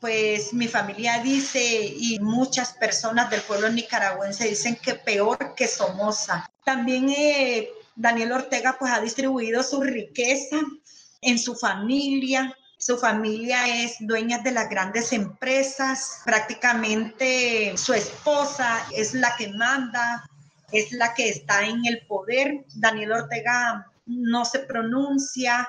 Pues 0.00 0.52
mi 0.52 0.66
familia 0.66 1.22
dice 1.22 1.62
y 1.62 2.18
muchas 2.20 2.72
personas 2.72 3.30
del 3.30 3.40
pueblo 3.42 3.70
nicaragüense 3.70 4.48
dicen 4.48 4.76
que 4.76 4.94
peor 4.94 5.54
que 5.54 5.68
Somoza. 5.68 6.50
También 6.64 7.08
eh, 7.10 7.70
Daniel 7.94 8.32
Ortega 8.32 8.76
pues 8.78 8.92
ha 8.92 9.00
distribuido 9.00 9.62
su 9.62 9.80
riqueza 9.80 10.56
en 11.20 11.38
su 11.38 11.54
familia. 11.54 12.56
Su 12.84 12.98
familia 12.98 13.84
es 13.84 13.94
dueña 14.00 14.38
de 14.38 14.50
las 14.50 14.68
grandes 14.68 15.12
empresas, 15.12 16.20
prácticamente 16.24 17.76
su 17.76 17.94
esposa 17.94 18.84
es 18.90 19.14
la 19.14 19.36
que 19.36 19.52
manda, 19.52 20.28
es 20.72 20.90
la 20.90 21.14
que 21.14 21.28
está 21.28 21.64
en 21.64 21.86
el 21.86 22.04
poder. 22.08 22.64
Daniel 22.74 23.12
Ortega 23.12 23.86
no 24.06 24.44
se 24.44 24.58
pronuncia, 24.58 25.68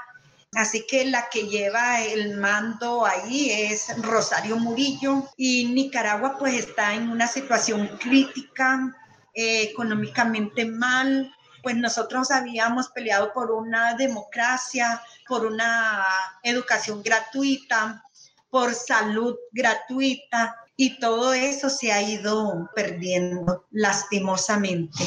Así 0.55 0.85
que 0.87 1.05
la 1.05 1.29
que 1.29 1.47
lleva 1.47 2.01
el 2.01 2.37
mando 2.37 3.05
ahí 3.05 3.49
es 3.49 3.87
Rosario 3.97 4.57
Murillo 4.57 5.27
y 5.35 5.65
Nicaragua 5.65 6.37
pues 6.37 6.53
está 6.55 6.93
en 6.93 7.09
una 7.09 7.25
situación 7.27 7.87
crítica, 7.99 8.95
eh, 9.33 9.63
económicamente 9.63 10.65
mal. 10.65 11.31
Pues 11.63 11.75
nosotros 11.75 12.29
habíamos 12.29 12.89
peleado 12.89 13.33
por 13.33 13.49
una 13.49 13.95
democracia, 13.95 15.01
por 15.27 15.47
una 15.47 16.05
educación 16.43 17.01
gratuita, 17.01 18.03
por 18.51 18.75
salud 18.75 19.35
gratuita 19.51 20.55
y 20.75 20.99
todo 20.99 21.33
eso 21.33 21.71
se 21.71 21.91
ha 21.91 22.03
ido 22.03 22.69
perdiendo 22.75 23.65
lastimosamente. 23.71 25.03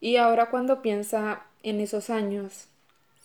Y 0.00 0.18
ahora 0.18 0.50
cuando 0.50 0.82
piensa 0.82 1.42
en 1.64 1.80
esos 1.80 2.10
años, 2.10 2.68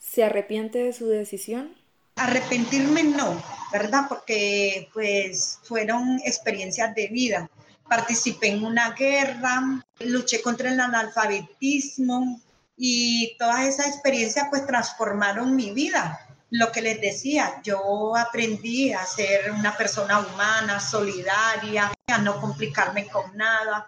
¿Se 0.09 0.23
arrepiente 0.23 0.79
de 0.79 0.91
su 0.91 1.07
decisión? 1.07 1.75
Arrepentirme 2.15 3.03
no, 3.03 3.41
¿verdad? 3.71 4.05
Porque 4.09 4.89
pues 4.91 5.59
fueron 5.63 6.19
experiencias 6.25 6.95
de 6.95 7.07
vida. 7.09 7.49
Participé 7.87 8.47
en 8.47 8.65
una 8.65 8.91
guerra, 8.91 9.83
luché 9.99 10.41
contra 10.41 10.71
el 10.71 10.79
analfabetismo 10.79 12.41
y 12.81 13.35
todas 13.37 13.67
esas 13.67 13.87
experiencias 13.87 14.47
pues 14.49 14.65
transformaron 14.65 15.55
mi 15.55 15.71
vida. 15.71 16.19
Lo 16.49 16.71
que 16.71 16.81
les 16.81 16.99
decía, 17.01 17.61
yo 17.61 18.15
aprendí 18.15 18.93
a 18.93 19.05
ser 19.05 19.51
una 19.51 19.75
persona 19.75 20.19
humana, 20.19 20.79
solidaria, 20.79 21.91
a 22.07 22.17
no 22.19 22.39
complicarme 22.39 23.05
con 23.07 23.35
nada. 23.35 23.87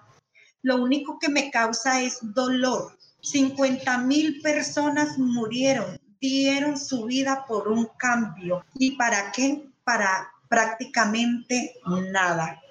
Lo 0.62 0.76
único 0.76 1.18
que 1.18 1.30
me 1.30 1.50
causa 1.50 2.02
es 2.02 2.20
dolor. 2.22 2.98
50 3.22 3.98
mil 4.00 4.42
personas 4.42 5.18
murieron 5.18 5.98
dieron 6.22 6.78
su 6.78 7.06
vida 7.06 7.46
por 7.48 7.68
un 7.68 7.90
cambio. 7.98 8.64
¿Y 8.76 8.92
para 8.92 9.32
qué? 9.32 9.68
Para 9.84 10.32
prácticamente 10.48 11.76
nada. 12.12 12.62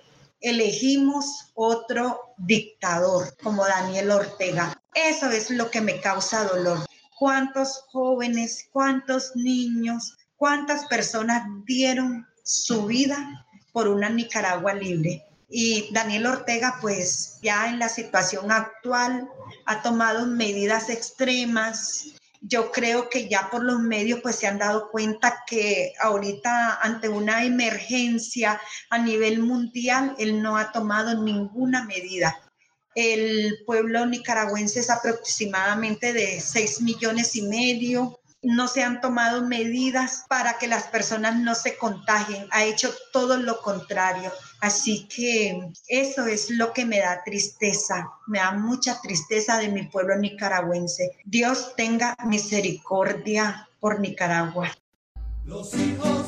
Elegimos 0.40 1.50
otro 1.54 2.34
dictador 2.38 3.36
como 3.42 3.66
Daniel 3.66 4.12
Ortega. 4.12 4.79
Eso 4.94 5.30
es 5.30 5.50
lo 5.50 5.70
que 5.70 5.80
me 5.80 6.00
causa 6.00 6.44
dolor. 6.44 6.84
¿Cuántos 7.18 7.84
jóvenes, 7.92 8.68
cuántos 8.72 9.36
niños, 9.36 10.16
cuántas 10.36 10.86
personas 10.86 11.42
dieron 11.64 12.26
su 12.44 12.86
vida 12.86 13.46
por 13.72 13.88
una 13.88 14.08
Nicaragua 14.08 14.74
libre? 14.74 15.24
Y 15.48 15.92
Daniel 15.92 16.26
Ortega, 16.26 16.78
pues 16.80 17.38
ya 17.42 17.68
en 17.68 17.78
la 17.78 17.88
situación 17.88 18.50
actual, 18.50 19.28
ha 19.66 19.82
tomado 19.82 20.26
medidas 20.26 20.88
extremas, 20.88 22.14
yo 22.40 22.72
creo 22.72 23.08
que 23.10 23.28
ya 23.28 23.50
por 23.50 23.62
los 23.62 23.80
medios 23.80 24.20
pues 24.22 24.36
se 24.36 24.46
han 24.46 24.58
dado 24.58 24.90
cuenta 24.90 25.44
que 25.46 25.92
ahorita 26.00 26.76
ante 26.80 27.08
una 27.08 27.44
emergencia 27.44 28.60
a 28.88 28.98
nivel 28.98 29.40
mundial, 29.40 30.14
él 30.18 30.42
no 30.42 30.56
ha 30.56 30.72
tomado 30.72 31.22
ninguna 31.22 31.84
medida. 31.84 32.36
El 32.94 33.58
pueblo 33.66 34.04
nicaragüense 34.06 34.80
es 34.80 34.90
aproximadamente 34.90 36.12
de 36.12 36.40
6 36.40 36.80
millones 36.82 37.36
y 37.36 37.42
medio 37.42 38.20
no 38.42 38.68
se 38.68 38.82
han 38.82 39.00
tomado 39.00 39.46
medidas 39.46 40.24
para 40.28 40.58
que 40.58 40.66
las 40.66 40.84
personas 40.84 41.36
no 41.36 41.54
se 41.54 41.76
contagien, 41.76 42.46
ha 42.52 42.64
hecho 42.64 42.90
todo 43.12 43.36
lo 43.36 43.60
contrario. 43.60 44.32
Así 44.60 45.06
que 45.08 45.70
eso 45.88 46.26
es 46.26 46.50
lo 46.50 46.72
que 46.72 46.86
me 46.86 47.00
da 47.00 47.22
tristeza, 47.24 48.08
me 48.26 48.38
da 48.38 48.52
mucha 48.52 49.00
tristeza 49.00 49.58
de 49.58 49.68
mi 49.68 49.84
pueblo 49.84 50.16
nicaragüense. 50.16 51.18
Dios 51.24 51.74
tenga 51.76 52.16
misericordia 52.24 53.68
por 53.78 54.00
Nicaragua. 54.00 54.70
Los 55.44 55.74
hijos 55.74 56.26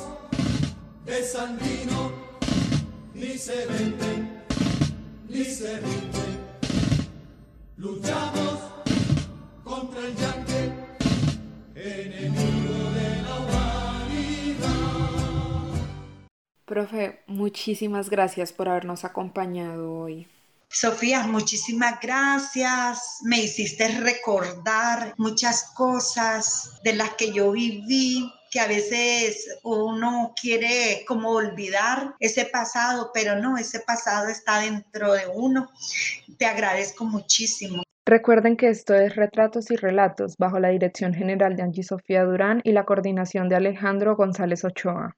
de 1.05 1.23
Sandino 1.25 2.13
ni 3.15 3.39
se 3.39 3.67
venden 3.67 4.43
ni 5.29 5.45
se 5.45 5.79
rinden. 5.79 6.22
Luchamos 7.83 8.61
contra 9.65 10.07
el 10.07 10.15
yanque 10.15 10.73
enemigo 11.75 12.91
de 12.95 13.23
la 13.23 13.41
humanidad. 13.41 14.71
Profe, 16.65 17.25
muchísimas 17.27 18.09
gracias 18.09 18.53
por 18.53 18.69
habernos 18.69 19.05
acompañado 19.05 19.95
hoy. 19.95 20.29
Sofía, 20.69 21.27
muchísimas 21.27 21.99
gracias. 22.01 23.19
Me 23.25 23.41
hiciste 23.41 23.89
recordar 23.99 25.15
muchas 25.19 25.73
cosas 25.75 26.81
de 26.85 26.95
las 26.95 27.15
que 27.15 27.33
yo 27.33 27.51
viví, 27.51 28.33
que 28.53 28.61
a 28.61 28.69
veces 28.69 29.49
uno 29.63 30.35
quiere 30.39 31.05
como 31.09 31.31
olvidar 31.31 32.15
ese 32.21 32.45
pasado, 32.45 33.11
pero 33.15 33.41
no, 33.41 33.57
ese 33.57 33.81
pasado 33.81 34.29
está 34.29 34.61
dentro 34.61 35.15
de 35.15 35.23
uno. 35.35 35.71
Te 36.37 36.45
agradezco 36.45 37.07
muchísimo. 37.07 37.83
Recuerden 38.05 38.59
que 38.59 38.69
esto 38.69 38.95
es 38.95 39.17
Retratos 39.17 39.71
y 39.71 39.77
Relatos 39.77 40.37
bajo 40.37 40.59
la 40.61 40.69
dirección 40.69 41.15
general 41.15 41.57
de 41.57 41.63
Angie 41.63 41.83
Sofía 41.83 42.25
Durán 42.25 42.61
y 42.63 42.73
la 42.73 42.85
coordinación 42.85 43.49
de 43.49 43.57
Alejandro 43.57 44.17
González 44.17 44.65
Ochoa. 44.67 45.17